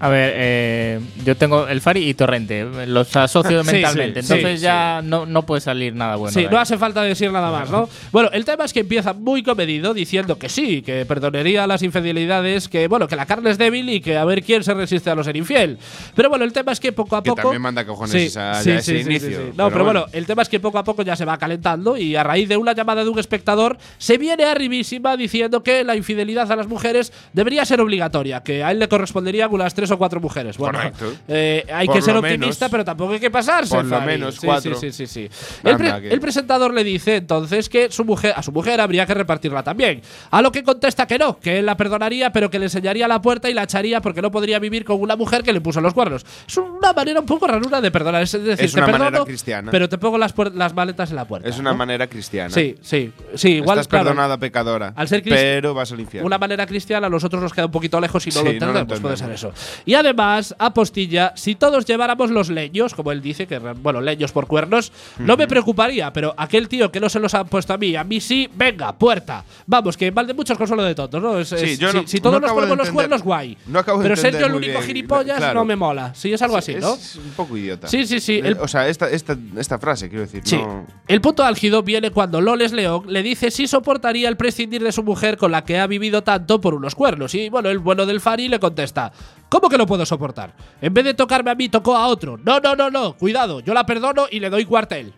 [0.00, 2.66] A ver, eh, yo tengo el Fari y Torrente.
[2.86, 4.22] Los asocio Sí, mentalmente.
[4.22, 6.32] sí, entonces sí, ya No, no puede salir nada bueno.
[6.32, 7.88] sí, no hace falta decir nada más, ¿no?
[8.12, 12.68] Bueno, el tema es que empieza muy comedido diciendo que sí, que perdonaría las infidelidades,
[12.68, 15.14] que bueno, que la carne es débil y que a ver quién se resiste a
[15.14, 15.78] no ser infiel.
[16.14, 17.42] Pero bueno, el tema es que poco a Que poco.
[17.42, 20.12] también manda cojones esa- ya ese inicio, No, pero pero, bueno, bueno.
[20.12, 22.56] el tema es que poco a poco ya se va calentando y a raíz de
[22.56, 27.12] una llamada de un espectador se viene arribísima diciendo que la infidelidad a las mujeres
[27.32, 30.56] debería ser obligatoria, que a él le corresponderían unas tres o cuatro mujeres.
[30.58, 31.12] Bueno, Correcto.
[31.28, 32.70] eh, hay Por que ser optimista, menos.
[32.70, 33.74] pero tampoco hay que pasarse.
[33.74, 34.74] Por lo menos Sí, cuatro.
[34.76, 35.28] Sí, sí, sí.
[35.28, 35.58] sí.
[35.64, 38.80] El, pre- Anda, que- el presentador le dice entonces que su mujer, a su mujer
[38.80, 40.02] habría que repartirla también.
[40.30, 43.20] A lo que contesta que no, que él la perdonaría, pero que le enseñaría la
[43.20, 45.94] puerta y la echaría porque no podría vivir con una mujer que le puso los
[45.94, 46.24] cuernos.
[46.46, 48.22] Es una manera un poco raruna de perdonar.
[48.22, 49.70] Es decir, Es te una manera perdono, cristiana.
[49.70, 51.48] pero te pongo las, las maletas en la puerta.
[51.48, 51.76] Es una ¿no?
[51.78, 52.50] manera cristiana.
[52.50, 53.48] Sí, sí, sí.
[53.54, 54.92] Igual Estás claro, perdonada, pecadora.
[54.96, 56.26] al ser pero vas al infierno.
[56.26, 58.72] una manera cristiana, a nosotros nos queda un poquito lejos y no Sí, lo no
[58.72, 59.00] lo entendemos.
[59.00, 59.52] puede ser eso.
[59.86, 64.46] Y además, apostilla, si todos lleváramos los leños, como él dice, que bueno, leños por
[64.46, 67.94] cuernos, no me preocuparía, pero aquel tío que no se los ha puesto a mí,
[67.96, 69.44] a mí sí, venga, puerta.
[69.66, 71.38] Vamos, que mal de muchos consuelo de tontos, ¿no?
[71.38, 73.56] Es- Sí, es- yo si, no- si todos no nos ponemos los cuernos, guay.
[73.66, 75.60] no acabo de pero ser yo el único bien, gilipollas claro.
[75.60, 76.14] no me mola.
[76.14, 76.94] Sí, es algo así, ¿no?
[76.94, 77.86] Es un poco idiota.
[77.88, 80.42] Sí, sí, sí, el- o sea, esta, esta, esta frase, quiero decir.
[80.44, 80.56] Sí.
[80.56, 84.92] no- El punto álgido viene cuando Loles León le dice si soportaría el prescindir de
[84.92, 87.34] su mujer con la que ha vivido tanto por unos cuernos.
[87.34, 89.12] Y bueno, el bueno del Fari le contesta:
[89.54, 90.52] ¿Cómo que lo puedo soportar?
[90.82, 92.36] En vez de tocarme a mí, tocó a otro.
[92.44, 95.12] No, no, no, no, cuidado, yo la perdono y le doy cuartel.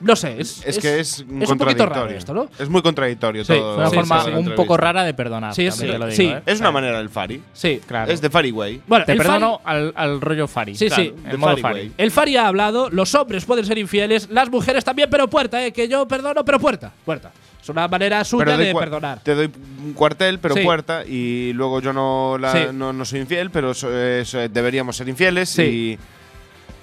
[0.00, 2.18] No sé, es, Es, que es, un es un poquito raro contradictorio.
[2.18, 2.48] esto, ¿no?
[2.58, 3.72] Es muy contradictorio Sí, todo.
[3.72, 4.36] Es una Sí, forma sí, sí.
[4.36, 5.54] un poco rara de perdonar.
[5.54, 6.26] Sí, te lo digo, sí.
[6.26, 6.42] ¿eh?
[6.44, 7.42] Es una manera del Fari.
[7.54, 8.12] Sí, Claro.
[8.12, 8.82] Es de Fari Way.
[8.86, 10.74] Bueno, Te perdono al, al rollo Fari.
[10.74, 11.14] Sí, claro, sí.
[11.26, 11.90] El modo Fari.
[11.96, 15.72] El Fari ha hablado, los hombres pueden ser infieles, las mujeres también, pero puerta, ¿eh?
[15.72, 16.92] Que yo perdono, pero puerta.
[17.06, 17.32] Puerta.
[17.62, 19.20] Es una manera suya de perdonar.
[19.22, 19.50] Te doy
[19.84, 20.62] un cuartel, pero Sí.
[20.62, 21.04] puerta.
[21.04, 22.58] Y luego yo no, la- Sí.
[22.72, 25.48] no, no soy infiel, pero so- eh, so- deberíamos ser infieles.
[25.50, 25.62] Sí.
[25.62, 25.98] Y,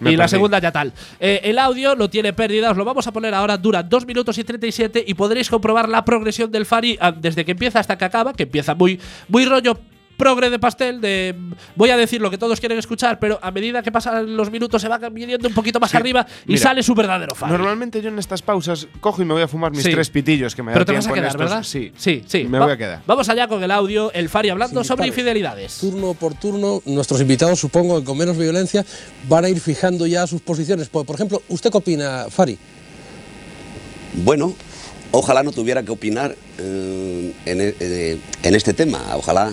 [0.02, 0.92] me y la segunda ya tal.
[1.20, 4.38] Eh, el audio no tiene pérdida, os lo vamos a poner ahora, dura 2 minutos
[4.38, 8.04] y 37 y podréis comprobar la progresión del Fari ah, desde que empieza hasta que
[8.06, 9.00] acaba, que empieza muy,
[9.30, 9.80] muy rollo
[10.18, 11.36] progre de pastel, de
[11.76, 14.82] voy a decir lo que todos quieren escuchar, pero a medida que pasan los minutos
[14.82, 15.98] se va viniendo un poquito más Sí.
[15.98, 17.52] arriba y Mira, sale su verdadero Fari.
[17.52, 19.92] Normalmente yo en estas pausas cojo y me voy a fumar mis Sí.
[19.92, 21.64] tres pitillos que me da pero te vas a quedar, estos- ¿verdad?
[21.64, 21.92] Sí.
[21.98, 22.46] sí, sí.
[22.46, 23.02] Me Va- voy a quedar.
[23.06, 25.78] Vamos allá con el audio, el Fari hablando sobre infidelidades.
[25.80, 28.86] turno por turno, nuestros invitados, supongo que con menos violencia,
[29.28, 30.88] van a ir fijando ya sus posiciones.
[30.90, 32.58] Por, por ejemplo, ¿usted qué opina, Fari?
[34.24, 34.54] Bueno,
[35.12, 39.02] ojalá no tuviera que opinar eh, en, e- eh, en este tema.
[39.16, 39.52] Ojalá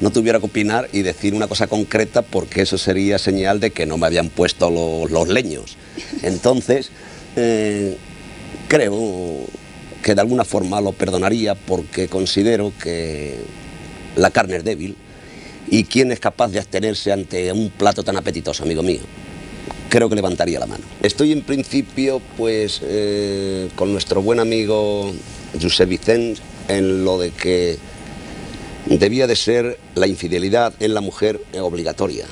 [0.00, 3.86] no tuviera que opinar y decir una cosa concreta porque eso sería señal de que
[3.86, 5.76] no me habían puesto lo- los leños.
[6.22, 6.90] Entonces,
[7.36, 7.96] eh,
[8.68, 9.40] creo
[10.02, 13.36] que de alguna forma lo perdonaría porque considero que
[14.16, 14.96] la carne es débil
[15.70, 19.00] y quién es capaz de abstenerse ante un plato tan apetitoso, amigo mío
[19.90, 20.84] creo que levantaría la mano.
[21.02, 25.10] Estoy en principio, pues, eh, con nuestro buen amigo
[25.62, 27.78] José Vicente en lo de que
[28.88, 32.26] debía de ser la infidelidad en la mujer obligatoria.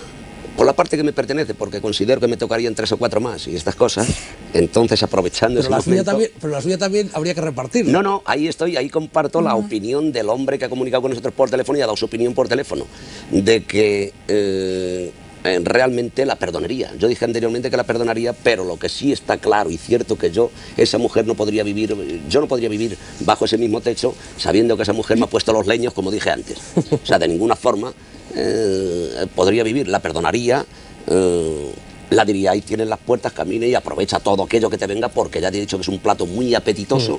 [0.57, 3.47] Por la parte que me pertenece, porque considero que me tocarían tres o cuatro más
[3.47, 4.09] y estas cosas,
[4.55, 7.87] entonces aprovechando Pero ese la, suya también, pero la suya también habría que repartir.
[7.87, 11.35] no, no, ahí estoy, ahí comparto la opinión del hombre que ha comunicado con nosotros
[11.35, 12.87] por teléfono y ha dado su opinión por teléfono,
[13.31, 15.13] de que eh,
[15.47, 16.93] eh, realmente la perdonaría.
[16.99, 20.31] Yo dije anteriormente que la perdonaría, pero lo que sí está claro y cierto que
[20.31, 21.97] yo, esa mujer no podría vivir,
[22.29, 25.53] yo no podría vivir bajo ese mismo techo sabiendo que esa mujer me ha puesto
[25.53, 26.59] los leños, como dije antes.
[26.91, 27.93] O sea, de ninguna forma
[28.35, 30.67] eh, podría vivir, la perdonaría.
[31.07, 31.73] eh,
[32.09, 35.41] la diría, ahí tienes las puertas, camine y aprovecha todo aquello que te venga, porque
[35.41, 37.19] ya te he dicho que es un plato muy apetitoso.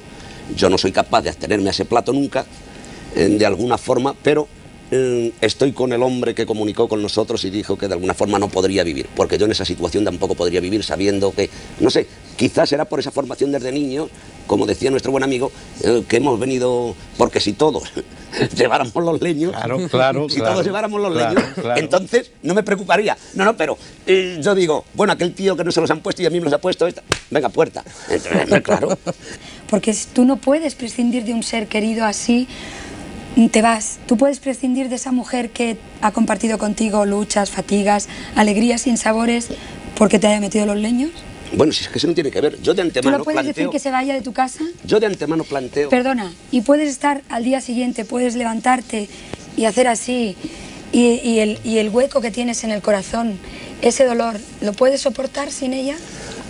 [0.55, 2.45] Yo no soy capaz de abstenerme a ese plato nunca,
[3.13, 4.47] de alguna forma, pero
[4.91, 8.39] eh, estoy con el hombre que comunicó con nosotros y dijo que de alguna forma
[8.39, 12.07] no podría vivir, porque yo en esa situación tampoco podría vivir sabiendo que, no sé,
[12.37, 14.09] quizás era por esa formación desde niño,
[14.45, 15.51] como decía nuestro buen amigo,
[15.83, 17.91] eh, que hemos venido, porque si todos
[18.55, 21.79] lleváramos los leños, Claro, claro, si claro, todos lleváramos los claro, leños, claro.
[21.79, 23.17] entonces no me preocuparía.
[23.33, 26.21] No, no, pero eh, yo digo, bueno, aquel tío que no se los han puesto
[26.21, 27.83] y a mí me los ha puesto, esta, venga, puerta.
[28.09, 28.97] Entonces, claro.
[29.69, 32.47] Porque tú no puedes prescindir de un ser querido así,
[33.49, 33.99] te vas.
[34.07, 39.49] Tú puedes prescindir de esa mujer que ha compartido contigo luchas, fatigas, alegrías, sinsabores,
[39.95, 41.11] porque te haya metido los leños.
[41.53, 42.61] Bueno, si es que eso no tiene que ver.
[42.61, 44.63] Yo de ¿Tú antemano no puedes decir que se vaya de tu casa?
[44.83, 45.89] Yo de antemano planteo.
[45.89, 49.07] Perdona, y puedes estar al día siguiente, puedes levantarte
[49.55, 50.35] y hacer así,
[50.91, 53.37] y, y el, y el hueco que tienes en el corazón,
[53.81, 55.95] ese dolor, ¿lo puedes soportar sin ella?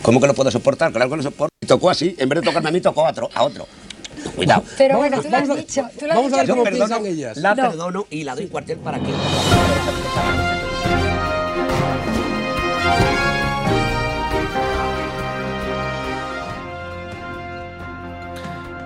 [0.01, 0.91] ¿Cómo que lo puedo soportar?
[0.91, 1.53] Claro que lo soporto.
[1.61, 3.29] Y tocó así, en vez de tocarme a mí, tocó a otro.
[3.33, 3.67] A otro.
[4.35, 4.63] Cuidado.
[4.77, 5.87] Pero Vamos bueno, a- tú lo has vamos a- dicho.
[5.99, 7.37] Tú lo has vamos a ver cómo perdono, ellas.
[7.37, 7.69] la No.
[7.69, 9.11] perdono y la doy cuartel para que.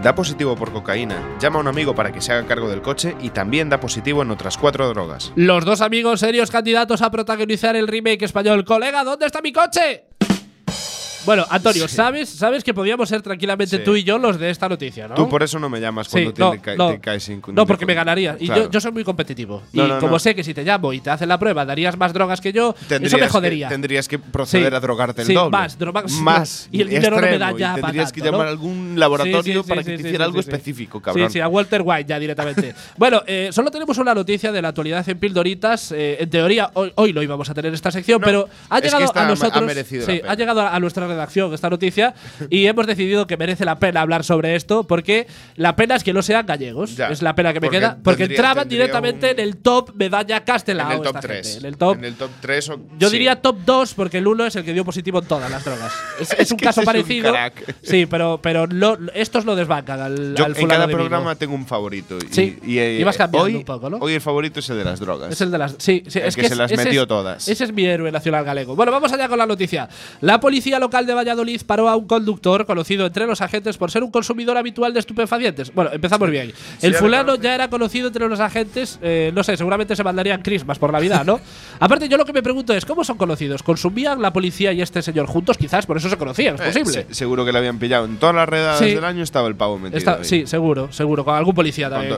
[0.03, 3.15] Da positivo por cocaína, llama a un amigo para que se haga cargo del coche
[3.21, 5.31] y también da positivo en otras cuatro drogas.
[5.35, 8.65] Los dos amigos serios candidatos a protagonizar el remake español.
[8.65, 10.05] Colega, ¿dónde está mi coche?
[11.25, 13.83] Bueno, Antonio, ¿sabes, sabes que podíamos ser tranquilamente Sí.
[13.83, 15.15] tú y yo los de esta noticia, ¿no?
[15.15, 16.89] Tú por eso no me llamas Sí, cuando te, no, ca- no.
[16.91, 18.35] te caes sin No, porque me ganaría.
[18.39, 18.63] Y Claro.
[18.63, 19.61] yo, yo soy muy competitivo.
[19.73, 22.13] No, y como sé que si te llamo y te hacen la prueba darías más
[22.13, 23.69] drogas que yo, Tendrías eso me que- jodería.
[23.69, 24.75] tendrías que proceder Sí.
[24.75, 25.51] a drogarte el Sí, doble.
[25.51, 28.31] más, dro- más- y el dinero no me da extremo, ya y Tendrías que tanto,
[28.31, 28.49] llamar ¿no?
[28.49, 30.49] a algún laboratorio Sí, sí, para sí, que te sí, hiciera sí, algo sí, sí.
[30.55, 31.27] específico, cabrón.
[31.29, 32.73] Sí, sí, a Walter White ya directamente.
[32.97, 35.91] bueno, eh, solo tenemos una noticia de la actualidad en Pildoritas.
[35.91, 39.11] Eh, en teoría, hoy, hoy lo íbamos a tener esta sección, pero ha que llegado
[39.15, 39.71] a nosotros.
[39.87, 42.13] sí, ha llegado a nuestra redacción esta noticia
[42.49, 46.13] y hemos decidido que merece la pena hablar sobre esto porque la pena es que
[46.13, 46.95] no sean gallegos.
[46.95, 47.97] Ya, es la pena que me queda.
[48.03, 50.91] Porque tendría- entraban tendría directamente un- en el top medalla Castelao.
[50.91, 51.47] en el top esta 3.
[51.47, 51.59] gente.
[51.59, 51.97] En el top.
[51.97, 53.13] En el top 3 o Yo sí.
[53.13, 55.91] diría top 2 porque el 1 es el que dio positivo en todas las drogas.
[56.19, 57.31] Es, es Es un caso un parecido.
[57.31, 57.75] crack.
[57.83, 61.65] Sí, pero, pero lo- estos lo desbancan al, Yo al en cada programa tengo un
[61.65, 62.17] favorito.
[62.17, 63.97] Y, Sí, y, eh, y vas cambiando hoy, un poco, ¿no?
[63.97, 65.31] Hoy el favorito es el de las drogas.
[65.31, 65.75] Es el de las.
[65.77, 67.47] Sí, sí, El es que se las metió todas.
[67.47, 68.75] Ese es mi héroe nacional galego.
[68.75, 69.87] Bueno, vamos allá con la noticia.
[70.21, 74.03] La policía local de Valladolid paró a un conductor conocido entre los agentes por ser
[74.03, 75.73] un consumidor habitual de estupefacientes.
[75.73, 76.51] Bueno, empezamos bien.
[76.81, 78.99] El fulano ya era conocido entre los agentes.
[79.01, 81.39] eh, no sé, seguramente se mandarían crismas por Navidad, ¿no?
[81.79, 83.63] Aparte, yo lo que me pregunto es: ¿cómo son conocidos?
[83.63, 85.57] ¿Consumían la policía y este señor juntos?
[85.57, 87.05] Quizás por eso se conocían, es Eh, posible.
[87.09, 88.05] se- seguro que le habían pillado.
[88.05, 88.93] En todas las redadas Sí.
[88.95, 89.97] del año estaba el pavo metido.
[89.97, 90.25] Está- ahí.
[90.25, 92.17] sí, seguro, seguro, con algún policía también.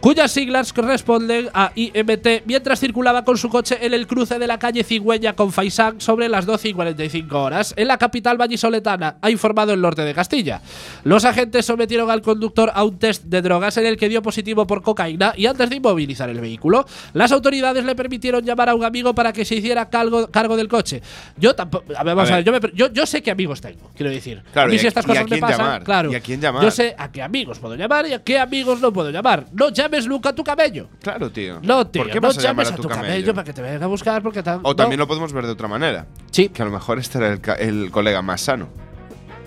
[0.00, 4.58] Cuyas siglas corresponden a IMT mientras circulaba con su coche en el cruce de la
[4.58, 9.30] calle Cigüeña con Faisán sobre las 12 y 45 horas en la capital vallisoletana, ha
[9.30, 10.60] informado el norte de Castilla.
[11.04, 14.66] Los agentes sometieron al conductor a un test de drogas en el que dio positivo
[14.66, 18.84] por cocaína y antes de inmovilizar el vehículo, las autoridades le permitieron llamar a un
[18.84, 21.02] amigo para que se hiciera cargo, cargo del coche.
[21.36, 21.84] Yo tampoco.
[21.96, 22.50] a ver, vamos A a ver.
[22.50, 24.42] ver, yo, me yo, yo sé qué amigos tengo, quiero decir.
[24.52, 26.12] Claro, a mí y si estas cosas me pasan, llamar, claro.
[26.12, 26.62] y a quién llamar.
[26.62, 29.46] Yo sé a qué amigos puedo llamar y a qué amigos no puedo llamar.
[29.52, 30.88] No llames nunca a tu camello.
[31.02, 31.60] Claro, tío.
[31.62, 33.06] No, tío, ¿Por qué no vas a llames a tu camello?
[33.06, 34.40] camello para que te venga a buscar porque.
[34.40, 34.76] O no.
[34.76, 36.06] también lo podemos ver de otra manera.
[36.30, 36.48] Sí.
[36.48, 38.68] Que a lo mejor este era el, el colega más sano.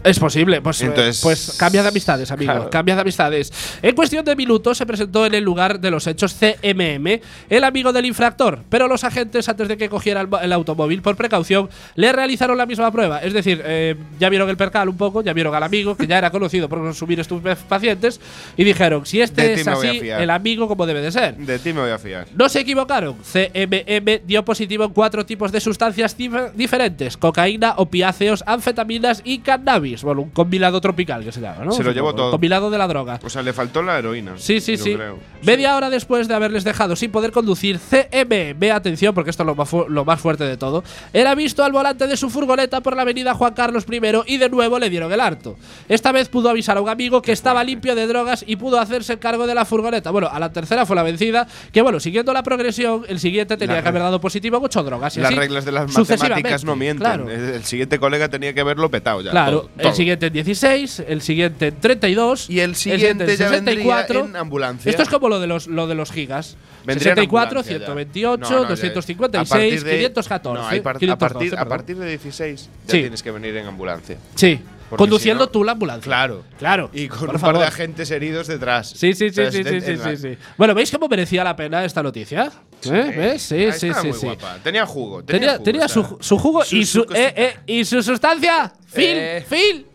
[0.04, 2.52] Es posible, pues, eh, Entonces- pues cambia de amistades, amigo.
[2.52, 2.70] Claro.
[2.70, 3.52] Cambia de amistades.
[3.82, 7.94] En cuestión de minutos se presentó en el lugar de los hechos CMM, el amigo
[7.94, 12.12] del infractor, pero los agentes, antes de que cogiera el, el automóvil por precaución, le
[12.12, 13.20] realizaron la misma prueba.
[13.20, 16.18] Es decir, eh, ya vieron el percal un poco, ya vieron al amigo, que ya
[16.18, 18.20] era conocido por consumir estupefacientes,
[18.58, 21.36] y dijeron: si este es así, el amigo como debe de ser.
[21.38, 22.28] De ti me voy a fiar.
[22.36, 23.16] No se equivocaron.
[23.24, 29.93] CMM dio positivo en cuatro tipos de sustancias dif- diferentes: cocaína, opiáceos, anfetaminas y cannabis.
[29.94, 31.72] X, bueno, un combinado tropical que se llama, ¿no?
[31.72, 32.32] Se lo llevó todo.
[32.32, 33.20] Combinado de la droga.
[33.24, 34.34] O sea, le faltó la heroína.
[34.38, 34.96] Sí, sí, sí.
[34.96, 35.20] creo.
[35.44, 39.48] Media hora después de haberles dejado sin poder conducir, CM, ve atención porque esto es
[39.48, 42.96] lo más, lo más fuerte de todo, era visto al volante de su furgoneta por
[42.96, 45.56] la avenida Juan Carlos I y de nuevo le dieron el harto.
[45.90, 49.18] Esta vez pudo avisar a un amigo que estaba limpio de drogas y pudo hacerse
[49.20, 50.12] cargo de la furgoneta.
[50.12, 53.82] Bueno, a la tercera fue la vencida, que bueno, siguiendo la progresión, el siguiente tenía
[53.82, 55.18] que haber dado positivo en ocho drogas.
[55.18, 57.00] y Las así reglas de las matemáticas no mienten.
[57.06, 57.30] Claro.
[57.30, 59.32] El, el siguiente colega tenía que haberlo petado ya.
[59.32, 59.96] Claro, todo, el todo.
[59.96, 64.26] siguiente en 16, el siguiente en 32 Y el siguiente en ya vendría 64.
[64.26, 64.90] en ambulancia.
[64.90, 66.56] Esto es como lo de los, lo de los gigas.
[66.86, 67.86] Vendría en 64, ambulancia ya.
[67.86, 70.60] 128, No, no, ya- 256, a partir de- 514.
[70.62, 73.00] No, hay par- a, 512, partir, a partir de 16 ya Sí.
[73.02, 74.18] tienes que venir en ambulancia.
[74.36, 74.60] Sí,
[74.98, 76.04] conduciendo si no- tú la ambulancia.
[76.10, 76.44] Claro.
[76.58, 76.90] Claro.
[76.94, 78.90] Y con un par de agentes heridos detrás.
[78.90, 80.38] Sí, sí, sí, sí, sí, sí, sí, sí.
[80.58, 82.52] Bueno, ¿veis cómo merecía la pena esta noticia?
[82.86, 83.14] ¿Eh?
[83.16, 83.42] ¿Ves?
[83.44, 84.26] Sí, Ah, sí, sí, muy sí.
[84.26, 84.58] guapa.
[84.64, 85.24] Tenía jugo.
[85.24, 88.72] Tenía, Tenía, jugo, tenía su, su jugo y su- eh, eh, y su sustancia.
[88.94, 89.46] Phil, Eh.
[89.50, 89.86] Phil.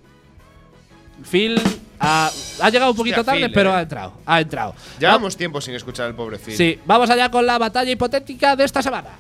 [1.31, 1.61] Phil
[2.01, 2.31] ha,
[2.61, 3.75] ha llegado un poquito Hostia, tarde, Phil, pero eh.
[3.75, 4.13] ha entrado.
[4.25, 4.75] Ha entrado.
[4.99, 6.57] Llevamos tiempo sin escuchar al pobre Phil.
[6.57, 9.11] Sí, vamos allá con la batalla hipotética de esta semana.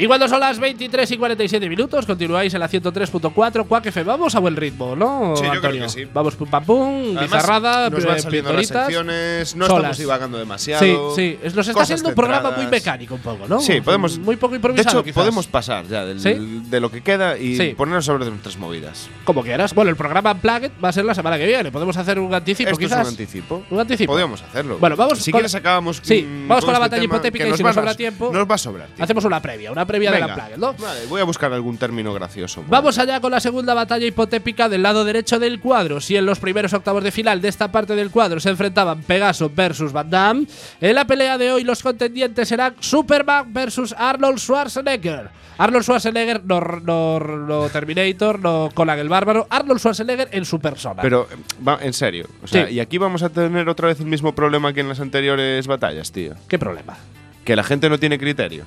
[0.00, 4.06] Y cuando son las 23 y 47 minutos, continuáis en la 103.4 Quack FM.
[4.08, 5.34] Vamos a buen ritmo, ¿no?
[5.36, 5.82] Sí, yo creo Antonio?
[5.82, 6.04] que sí.
[6.12, 9.78] Vamos pum pam pum, Además, bizarrada, nos van eh, saliendo las pildoritas, secciones, no solas.
[9.82, 11.14] estamos divagando demasiado.
[11.14, 11.38] Sí, sí.
[11.54, 13.60] Nos está cosas siendo un programa muy mecánico un poco, ¿no?
[13.60, 14.18] Sí, podemos.
[14.18, 15.16] Muy poco De improvisado, hecho, quizás.
[15.16, 16.32] podemos pasar ya del- ¿Sí?
[16.70, 17.74] de lo que queda y Sí.
[17.76, 19.08] ponernos sobre nuestras movidas.
[19.24, 19.74] Como quieras.
[19.74, 21.70] Bueno, el programa Unplugged va a ser la semana que viene.
[21.70, 23.00] Podemos hacer un anticipo, Esto quizás.
[23.00, 23.62] es un anticipo.
[23.70, 24.12] Un anticipo.
[24.12, 24.78] Podríamos hacerlo.
[24.78, 26.00] Bueno, vamos Si con- quieres, acabamos.
[26.02, 28.54] Sí, vamos con la este batalla hipotética y si nos a- sobra tiempo, Nos va
[28.54, 28.88] a sobrar.
[28.98, 30.26] Hacemos una previa, una previa de Venga.
[30.28, 30.72] la Unplugged, ¿no?
[30.74, 32.64] Vale, voy a buscar algún término gracioso.
[32.68, 36.00] Vamos allá con la segunda batalla hipotética del lado derecho del cuadro.
[36.00, 39.50] Si en los primeros octavos de final de esta parte del cuadro se enfrentaban Pegaso
[39.54, 40.46] versus Van Damme,
[40.80, 45.28] en la pelea de hoy los contendientes serán Superman versus Arnold Schwarzenegger.
[45.58, 49.46] Arnold Schwarzenegger, no, no, no Terminator, no Conan el Bárbaro.
[49.50, 51.02] Arnold Schwarzenegger en su persona.
[51.02, 51.36] Pero, eh,
[51.66, 52.26] va, en serio.
[52.42, 52.74] O sea, Sí.
[52.74, 56.12] y aquí vamos a tener otra vez el mismo problema que en las anteriores batallas,
[56.12, 56.32] tío.
[56.48, 56.96] ¿Qué problema?
[57.44, 58.64] Que la gente no tiene criterio.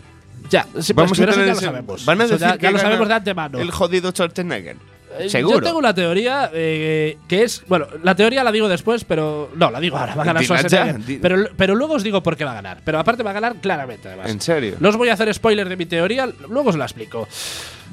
[0.50, 2.06] Ya, sí, Vamos pues, a pero eso ya lo sabemos.
[2.06, 3.60] Van a Eso decir ya, que ya lo sabemos de antemano.
[3.60, 4.78] El jodido Schwarzenegger.
[5.20, 5.60] Eh, Seguro.
[5.60, 7.64] Yo tengo una teoría eh, que es.
[7.68, 9.52] Bueno, la teoría la digo después, pero.
[9.56, 10.16] No, la digo ahora.
[10.16, 11.20] Va a ganar Schwarzenegger.
[11.22, 12.80] Pero, pero luego os digo por qué va a ganar.
[12.84, 14.30] Pero aparte va a ganar claramente, además.
[14.30, 14.76] ¿En serio?
[14.80, 17.28] No os voy a hacer spoiler de mi teoría, luego os la explico.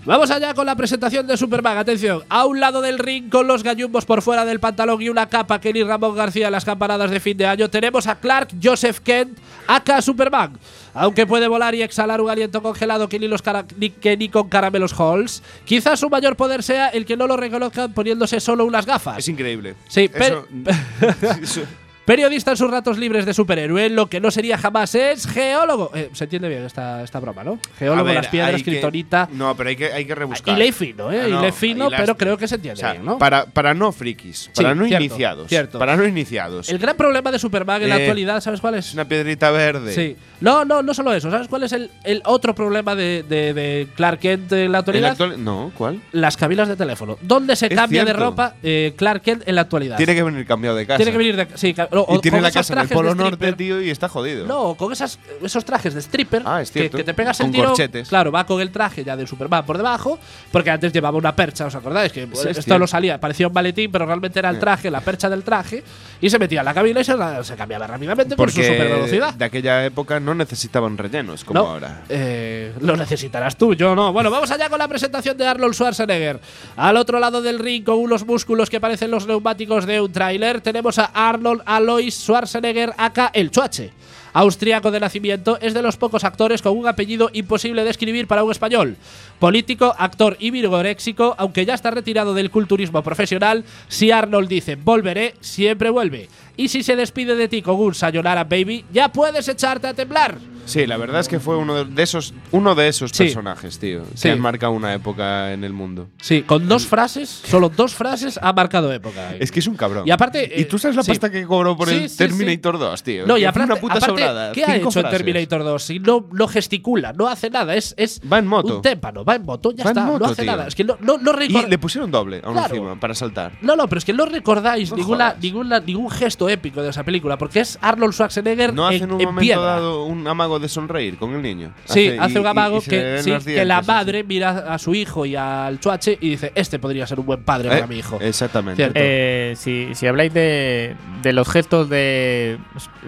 [0.06, 1.76] Vamos allá con la presentación de Superman.
[1.76, 5.28] Atención, a un lado del ring con los gallumbos por fuera del pantalón y una
[5.28, 9.00] capa Kenny Ramón García en las campanadas de fin de año, tenemos a Clark Joseph
[9.00, 10.58] Kent, aka Superman.
[10.94, 13.42] Aunque puede volar y exhalar un aliento congelado que ni, los
[13.78, 17.36] ni- que ni con caramelos Halls, quizás su mayor poder sea el que no lo
[17.36, 19.18] reconozcan poniéndose solo unas gafas.
[19.18, 19.74] Es increíble.
[19.88, 20.46] Sí, pero-
[22.10, 25.92] Periodista en sus ratos libres de superhéroe, lo que no sería jamás es geólogo.
[25.94, 27.60] Eh, se entiende bien esta, esta broma, ¿no?
[27.78, 29.28] Geólogo, ver, las piedras, kriptonita.
[29.32, 30.58] No, pero hay que, hay que rebuscar.
[30.58, 31.20] Y lee fino, ¿eh?
[31.22, 33.16] Ah, y lee fino, y las- pero creo que se entiende O sea, bien, ¿no?
[33.16, 35.48] para, para no frikis, para no cierto, iniciados.
[35.48, 35.78] cierto.
[35.78, 36.68] Para no iniciados.
[36.68, 39.94] El gran problema de Superman en la Eh, actualidad, ¿sabes cuál es una piedrita verde.
[39.94, 40.16] Sí.
[40.40, 41.30] No, no, no solo eso.
[41.30, 44.72] ¿Sabes cuál es el, el otro problema de, de- de Clark Kent en la ¿En
[44.72, 45.10] la actualidad?
[45.12, 46.00] actual- no, ¿cuál?
[46.10, 47.18] Las cabilas de teléfono.
[47.22, 49.96] ¿Dónde se Es cambia de ropa eh, Clark Kent en la actualidad?
[49.96, 50.96] Tiene que venir cambiado de casa.
[50.96, 51.46] Tiene que venir de.
[51.54, 51.72] Sí,
[52.08, 54.46] Y tiene la casa en el Polo Norte, tío, y está jodido.
[54.46, 57.68] No, con esas, esos trajes de stripper Ah, es que, te pegas el Con tiro.
[57.68, 58.08] corchetes.
[58.08, 60.18] Claro, va con el traje ya de Superman por debajo,
[60.52, 62.12] porque antes llevaba una percha, ¿os acordáis?
[62.12, 65.00] Que Sí, es esto lo salía, parecía un maletín, pero realmente era el traje, la
[65.00, 65.82] percha del traje,
[66.20, 68.68] y se metía en la cabina y se, la- se cambiaba rápidamente con su Porque
[68.68, 69.34] super velocidad.
[69.34, 72.02] de aquella época no necesitaban rellenos como No, ahora.
[72.08, 74.12] eh, lo necesitarás tú, yo no.
[74.12, 76.40] Bueno, vamos allá con la presentación de Arnold Schwarzenegger.
[76.76, 80.60] Al otro lado del ring, con unos músculos que parecen los neumáticos de un tráiler,
[80.60, 81.62] tenemos a Arnold
[81.98, 83.92] Schwarzenegger, acá el Chuache.
[84.32, 88.44] Austriaco de nacimiento, es de los pocos actores con un apellido imposible de escribir para
[88.44, 88.96] un español.
[89.40, 95.34] Político, actor y vigoréxico, aunque ya está retirado del culturismo profesional, si Arnold dice volveré,
[95.40, 96.28] siempre vuelve.
[96.56, 100.38] Y si se despide de ti con un sayonara baby, ya puedes echarte a temblar.
[100.70, 103.24] Sí, la verdad es que fue uno de- esos, uno de esos Sí.
[103.24, 104.22] personajes, tío, Sí.
[104.22, 106.08] que han marcado una época en el mundo.
[106.20, 109.34] Sí, con dos frases, solo dos frases ha marcado época.
[109.38, 110.06] Es que es un cabrón.
[110.06, 111.10] Y aparte, ¿Y eh, tú sabes la sí.
[111.10, 113.26] pasta que cobró por el Terminator 2, tío?
[113.26, 114.52] No, y aparte, una puta aparte, sobrada.
[114.52, 115.10] ¿qué ha hecho en.
[115.10, 115.82] Terminator 2?
[115.82, 118.76] Si no, no gesticula, no hace nada, es, es Va en moto.
[118.76, 120.50] un témpano, va en moto, ya Va está, moto, no hace tío.
[120.52, 120.66] nada.
[120.68, 122.74] Es que no, no, no Y le pusieron doble aún Claro.
[122.76, 123.52] encima para saltar.
[123.62, 127.02] No, no, pero es que no recordáis No ninguna, ninguna, ningún gesto épico de esa
[127.02, 130.68] película, porque es Arnold Schwarzenegger No hace en, un en momento dado un amago de
[130.68, 131.72] sonreír con el niño.
[131.84, 134.94] Sí, hace un amago y que, sí, que la dientes, sí, madre mira a su
[134.94, 137.98] hijo y al chuache y dice, este podría ser un buen padre para Eh, mi
[137.98, 138.18] hijo.
[138.20, 138.90] Exactamente.
[138.94, 142.58] Eh, si, si habláis de, de los gestos de,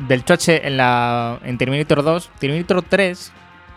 [0.08, 3.32] del choche en, la, en Terminator 2, Terminator 3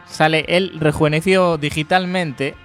[0.07, 2.55] sale él rejuvenecido digitalmente,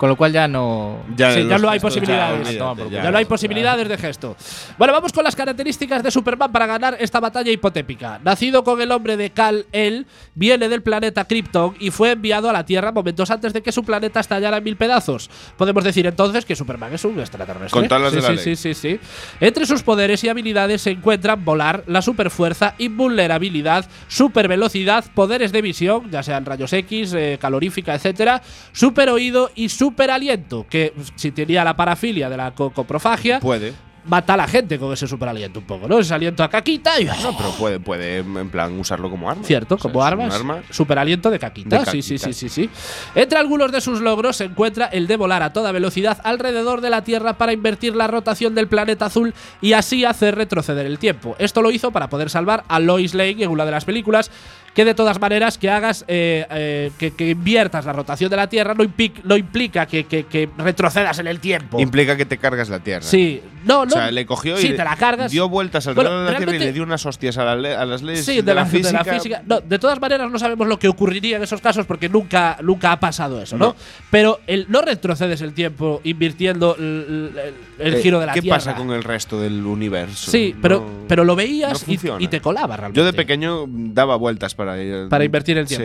[0.00, 0.96] con lo cual ya no.
[1.14, 2.58] Ya, Sí, ya no hay posibilidades.
[2.58, 2.90] olvídate.
[2.90, 4.34] Ya no hay posibilidades de gesto.
[4.78, 8.18] Bueno, vamos con las características de Superman para ganar esta batalla hipotética.
[8.24, 12.64] Nacido con el nombre de Kal-El, viene del planeta Krypton y fue enviado a la
[12.64, 15.28] Tierra momentos antes de que su planeta estallara en mil pedazos.
[15.58, 17.68] Podemos decir entonces que Superman es un extraterrestre.
[17.68, 18.38] Con sí, de la sí, ley.
[18.38, 19.00] sí, sí, sí.
[19.38, 26.10] Entre sus poderes y habilidades se encuentran volar, la superfuerza, invulnerabilidad, supervelocidad, poderes de visión,
[26.10, 28.40] ya sean rayos X, eh, calorífica, etcétera,
[28.72, 33.72] super oído y super aliento, que si tenía la parafilia de la co- coprofagia, Puede.
[34.06, 35.98] mata a la gente con ese super aliento un poco, ¿no?
[35.98, 39.44] Ese aliento a caquita y No, pero puede, puede en plan usarlo como arma.
[39.44, 40.34] Cierto, O sea, como armas.
[40.34, 40.62] Arma.
[40.70, 41.80] Super aliento de caquita.
[41.80, 42.38] De Sí, sí, sí, caquita.
[42.38, 42.70] sí, sí.
[43.14, 46.88] Entre algunos de sus logros se encuentra el de volar a toda velocidad alrededor de
[46.90, 51.36] la Tierra para invertir la rotación del planeta azul y así hacer retroceder el tiempo.
[51.38, 54.30] Esto lo hizo para poder salvar a Lois Lane en una de las películas.
[54.74, 58.48] Que de todas maneras que hagas eh, eh, que, que inviertas la rotación de la
[58.48, 61.80] Tierra no, implica, no implica que, que- que retrocedas en el tiempo.
[61.80, 63.02] Implica que te cargas la tierra.
[63.02, 63.90] Sí, no, no.
[63.90, 65.32] O sea, le cogió y te la cargas.
[65.32, 67.84] dio vueltas alrededor Bueno, de la Tierra y le dio unas hostias a, la a
[67.84, 69.42] las leyes Sí, de, la, de la física.
[69.44, 72.92] No, de todas maneras, no sabemos lo que ocurriría en esos casos porque nunca, nunca
[72.92, 73.66] ha pasado eso, ¿no?
[73.66, 73.76] No.
[74.10, 78.42] Pero el, no retrocedes el tiempo invirtiendo el, el- el Eh, giro de la ¿Qué
[78.42, 78.58] Tierra.
[78.58, 80.30] pasa con el resto del universo?
[80.30, 83.00] Sí, pero, No- pero lo veías y, y te colaba realmente.
[83.00, 85.76] Yo de pequeño daba vueltas para ir- Para invertir el Sí.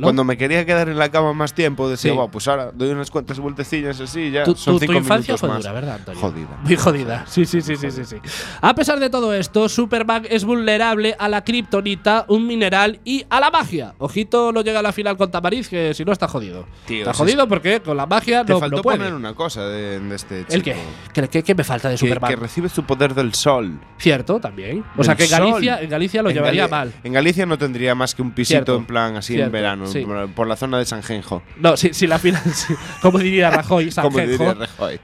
[0.00, 2.16] Cuando me quería quedar en la cama más tiempo, decía, Sí.
[2.16, 5.34] "Buah, pues ahora doy unas cuantas vueltecillas así, ya Tu, son tu- tu cinco infancia
[5.34, 6.20] minutos fue dura, ¿verdad, Antonio?
[6.20, 6.58] Jodida.
[6.62, 7.24] Muy jodida.
[7.26, 8.16] Sí, sí, sí, sí, sí, sí.
[8.60, 13.40] A pesar de todo esto, Superman es vulnerable a la kriptonita, un mineral y a
[13.40, 13.94] la magia.
[13.98, 16.66] Ojito, no llega a la final con Tamariz, que si no está jodido.
[16.86, 18.98] Tío, está jodido porque con la magia Te no, faltó no puede.
[18.98, 20.54] poner una cosa de, de este chico.
[20.54, 20.76] ¿El qué?
[21.12, 22.30] ¿Qué, qué- qué me falta de Que, Superman?
[22.30, 23.78] que recibe su poder del sol.
[23.98, 24.84] Cierto, también.
[24.96, 25.84] O sea que en Galicia, sol.
[25.84, 26.92] en Galicia lo En llevaría Gali- mal.
[27.04, 28.76] En Galicia no tendría más que un pisito Cierto.
[28.76, 30.06] en plan así Cierto, en verano, sí.
[30.34, 31.42] por, la zona de Sanjenjo.
[31.58, 32.32] No, si, si la si-
[33.02, 34.54] como diría Rajoy, Sanjenjo.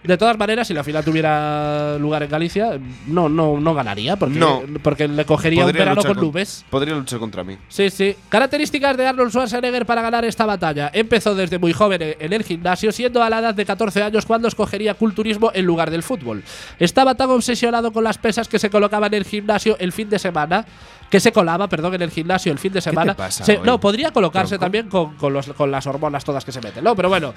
[0.02, 4.38] De todas maneras, si la final tuviera lugar en Galicia, no, no, no ganaría, porque,
[4.38, 4.62] No.
[4.82, 6.64] porque le cogería un Podría verano luchar con nubes.
[6.70, 7.56] Podría luchar contra mí.
[7.68, 8.14] Sí, sí.
[8.28, 10.90] Características de Arnold Schwarzenegger para ganar esta batalla.
[10.92, 14.48] Empezó desde muy joven en el gimnasio, siendo a la edad de 14 años cuando
[14.48, 16.42] escogería culturismo en lugar del fútbol.
[16.78, 20.18] Estaba tan obsesionado con las pesas que se colocaba en el gimnasio el fin de
[20.18, 20.64] semana.
[21.10, 23.14] Que se colaba, perdón, en el gimnasio el fin de semana.
[23.14, 23.62] pasa Se- hoy?
[23.64, 24.66] no, podría colocarse Tronco.
[24.68, 26.94] También con, con los- con las hormonas todas que se meten, ¿no?
[26.94, 27.32] Pero bueno, eh,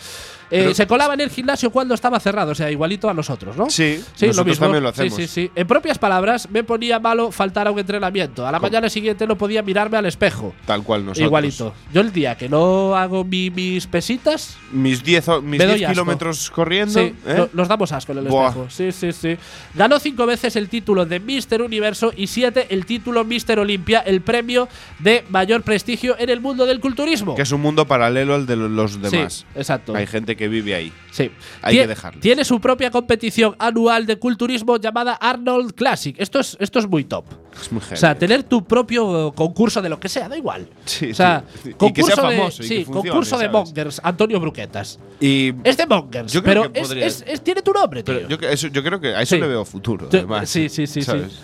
[0.49, 3.69] Pero- se colaba en el gimnasio cuando estaba cerrado, o sea, igualito a nosotros, ¿no?
[3.69, 4.65] Sí, Sí, nosotros lo mismo.
[4.65, 5.15] también lo Sí, hacemos.
[5.17, 5.51] sí, sí.
[5.55, 8.45] En propias palabras, me ponía malo faltar a un entrenamiento.
[8.45, 10.53] A la mañana siguiente no podía mirarme al espejo.
[10.65, 11.25] Tal cual nosotros.
[11.25, 11.73] Igualito.
[11.93, 15.75] Yo el día que no hago mi- mis pesitas, Mis 10 o- mis Me doy
[15.77, 15.93] 10 asco.
[15.93, 16.99] kilómetros corriendo.
[16.99, 17.36] sí, ¿eh?
[17.38, 18.47] no- nos damos asco en el Buah.
[18.49, 18.67] espejo.
[18.69, 19.38] Sí, sí, sí.
[19.73, 24.21] Ganó cinco veces el título de Mister Universo y siete el título Mister Olimpia, el
[24.21, 24.67] premio
[24.99, 27.20] de mayor prestigio en el mundo del culturismo.
[27.36, 29.45] Que es un mundo paralelo al de lo- los Sí, demás.
[29.55, 29.95] exacto.
[29.95, 30.91] Hay gente que vive ahí.
[31.11, 31.32] Sí.
[31.61, 32.19] Hay que dejarlo.
[32.22, 36.15] Tiene su propia competición anual de culturismo llamada Arnold Classic.
[36.19, 37.26] Esto es, esto es muy top.
[37.62, 40.68] Es muy O sea, tener tu propio concurso de lo que sea, da igual.
[40.86, 41.70] Sí, o sea, sí.
[41.70, 43.51] Y que concurso sea de- famoso y sí, que funcione, concurso de ¿sabes?
[43.68, 44.99] mongers, Antonio Bruquetas.
[45.20, 48.01] Y Es de mongers, Yo creo pero que es, podría- es- es- tiene tu nombre,
[48.03, 48.16] tío.
[48.16, 50.49] pero yo, eso- yo creo que a eso le veo futuro, además.
[50.49, 51.01] sí, sí, sí.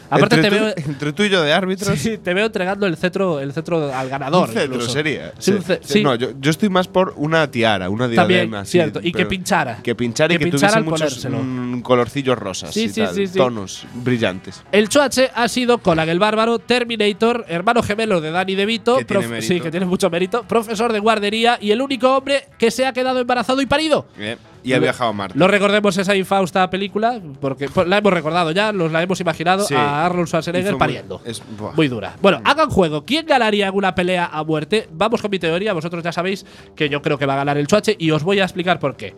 [0.10, 1.98] Aparte entre te tú, veo- entre tú y yo de árbitros.
[2.00, 4.50] Sí, te veo entregando el cetro, el cetro al ganador.
[4.50, 5.34] Un cetro sería.
[5.38, 6.04] Sí, un.
[6.04, 8.58] No, yo, yo estoy más por una tiara, una diadema.
[8.58, 9.00] También, cierto.
[9.04, 9.80] Y que pinchara.
[9.84, 12.74] Que pinchara y Que tuviese muchos mm, colorcillos rosas.
[12.74, 13.28] Sí, y.
[13.38, 14.64] Tonos brillantes.
[14.72, 19.60] El Choache ha sido Conan el Bárbaro, Terminator, hermano gemelo de Danny DeVito, Que sí,
[19.60, 23.20] que tiene mucho mérito, profesor de guardería y el único hombre que se ha quedado
[23.20, 24.06] embarazado y parido.
[24.18, 24.38] ¿eh?
[24.64, 25.38] Y ha viajado a Marte.
[25.38, 29.64] No recordemos esa infausta película, porque pues, la hemos recordado ya, nos la hemos imaginado
[29.66, 29.76] Sí.
[29.76, 31.22] a Arnold Schwarzenegger muy- pariendo.
[31.26, 31.42] es-.
[31.76, 32.16] Muy dura.
[32.22, 33.04] Bueno, hagan juego.
[33.06, 34.88] ¿Quién ganaría en una pelea a muerte?
[34.92, 35.74] Vamos con mi teoría.
[35.74, 36.46] Vosotros ya sabéis
[36.76, 38.96] que yo creo que va a ganar el Chuache y os voy a explicar por
[38.98, 39.14] qué.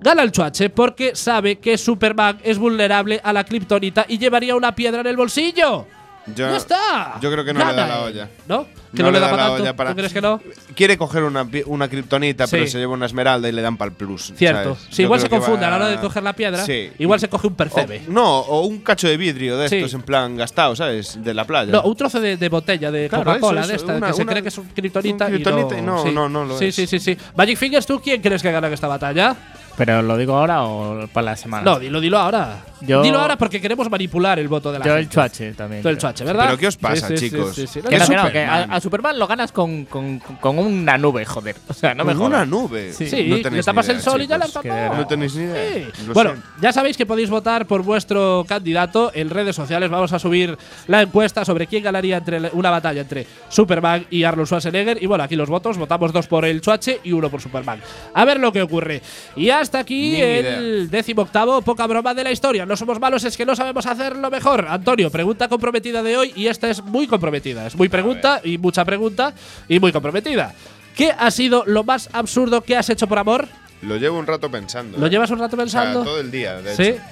[0.00, 4.74] Gana el Chuache porque sabe que Superman es vulnerable a la kriptonita y llevaría una
[4.74, 5.86] piedra en el bolsillo.
[6.26, 7.18] Yo- ¡Ya está!
[7.20, 8.28] yo creo que no le da la olla.
[8.46, 8.66] ¿No?
[8.94, 9.62] ¿Que no, le da, para la tanto?
[9.62, 10.40] olla para- ¿Tú crees que no?
[10.76, 13.96] Quiere coger una, una kriptonita, pero se lleva una esmeralda y le dan para el
[13.96, 14.32] plus.
[14.36, 14.76] Cierto.
[14.90, 16.90] Si igual se confunde a la hora de coger la piedra, Sí.
[16.98, 18.02] igual se coge un percebe.
[18.06, 21.18] O- no, o un cacho de vidrio de estos en plan gastado, ¿sabes?
[21.24, 21.72] De la playa.
[21.72, 24.42] No, un trozo de, de botella de Claro, Coca-Cola de esta, una- que se cree
[24.42, 26.74] que es un kriptonita, un kriptonita y no, no, no lo sí, es.
[26.74, 27.16] Sí, sí, sí.
[27.34, 29.34] Magic Fingers, ¿tú quién crees que gana esta batalla?
[29.76, 31.62] Pero lo digo ahora o para la semana.
[31.64, 32.58] No, dilo, dilo ahora.
[32.82, 35.14] Yo- Dilo ahora porque queremos manipular el voto de la Yo el gente.
[35.14, 35.82] chuache también.
[35.82, 36.46] Tú el chuache, ¿verdad?
[36.46, 37.54] ¿Pero qué os pasa, Sí, sí, chicos?
[37.54, 37.80] sí, sí.
[37.80, 38.70] No, Que no, no, que Superman.
[38.72, 41.54] a, a Superman lo ganas con, con, con una nube, joder.
[41.68, 42.48] O sea, no me Con una jodas.
[42.48, 42.92] nube.
[42.92, 43.08] Sí.
[43.08, 44.62] Sí, No le tapas ni el idea, sol y ya la chicos.
[44.64, 44.94] tapado.
[44.96, 45.88] No tenéis ni idea.
[46.12, 46.48] Bueno, siento.
[46.60, 49.88] ya sabéis que podéis votar por vuestro candidato en redes sociales.
[49.88, 50.58] Vamos a subir
[50.88, 55.00] la encuesta sobre quién ganaría entre una batalla entre Superman y Arnold Schwarzenegger.
[55.00, 55.78] Y bueno, aquí los votos.
[55.78, 57.80] Votamos dos por el Chuache y uno por Superman.
[58.12, 59.02] A ver lo que ocurre.
[59.36, 61.62] Y hasta aquí Ni el décimo octavo.
[61.62, 62.66] Poca broma de la historia.
[62.66, 64.66] No somos malos, es que no sabemos hacerlo mejor.
[64.68, 66.32] Antonio, pregunta comprometida de hoy.
[66.36, 67.66] Y esta es muy comprometida.
[67.66, 69.32] Es muy pregunta y mucha pregunta
[69.68, 70.54] y muy comprometida.
[70.96, 73.48] ¿Qué ha sido lo más absurdo que has hecho por amor?
[73.80, 74.98] Lo llevo un rato pensando.
[74.98, 75.10] ¿Lo ¿eh?
[75.10, 76.04] llevas un rato O sea, pensando?
[76.04, 76.82] todo el día, de Sí.
[76.82, 77.02] hecho.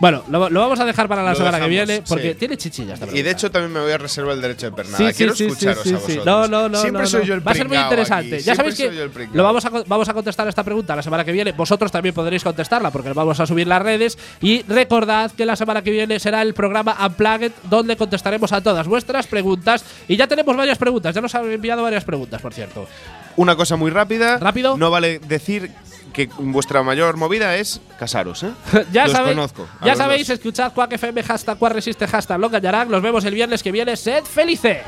[0.00, 2.34] Bueno, lo, lo vamos a dejar para la Lo semana que viene porque sí.
[2.38, 2.94] tiene chichillas.
[2.94, 3.30] esta Y de pregunta.
[3.30, 4.96] hecho también me voy a reservar el derecho de pernada.
[4.96, 6.26] Sí, sí, Quiero escucharos sí, a vosotros.
[6.26, 6.80] No, no, no.
[6.80, 8.36] Siempre no, soy yo el Va a ser muy interesante.
[8.36, 11.22] aquí, Ya siempre sabéis que lo vamos a, vamos a contestar esta pregunta la semana
[11.24, 11.52] que viene.
[11.52, 14.16] Vosotros también podréis contestarla porque vamos a subir las redes.
[14.40, 18.88] Y recordad que la semana que viene será el programa Unplugged donde contestaremos a todas
[18.88, 19.84] vuestras preguntas.
[20.08, 21.14] Y ya tenemos varias preguntas.
[21.14, 22.88] Ya nos han enviado varias preguntas, por cierto.
[23.36, 24.38] Una cosa muy rápida.
[24.38, 24.78] ¿Rápido?
[24.78, 25.70] No vale decir
[26.10, 28.52] que vuestra mayor movida es casaros, ¿eh?
[28.92, 29.68] ya Los sabéis, conozco.
[29.82, 30.34] ya los sabéis, dos.
[30.38, 32.90] escuchad Quack FM, hashtag Quack Resiste, hashtag Lo Callarán.
[32.90, 33.96] Nos vemos el viernes que viene.
[33.96, 34.78] ¡Sed felices!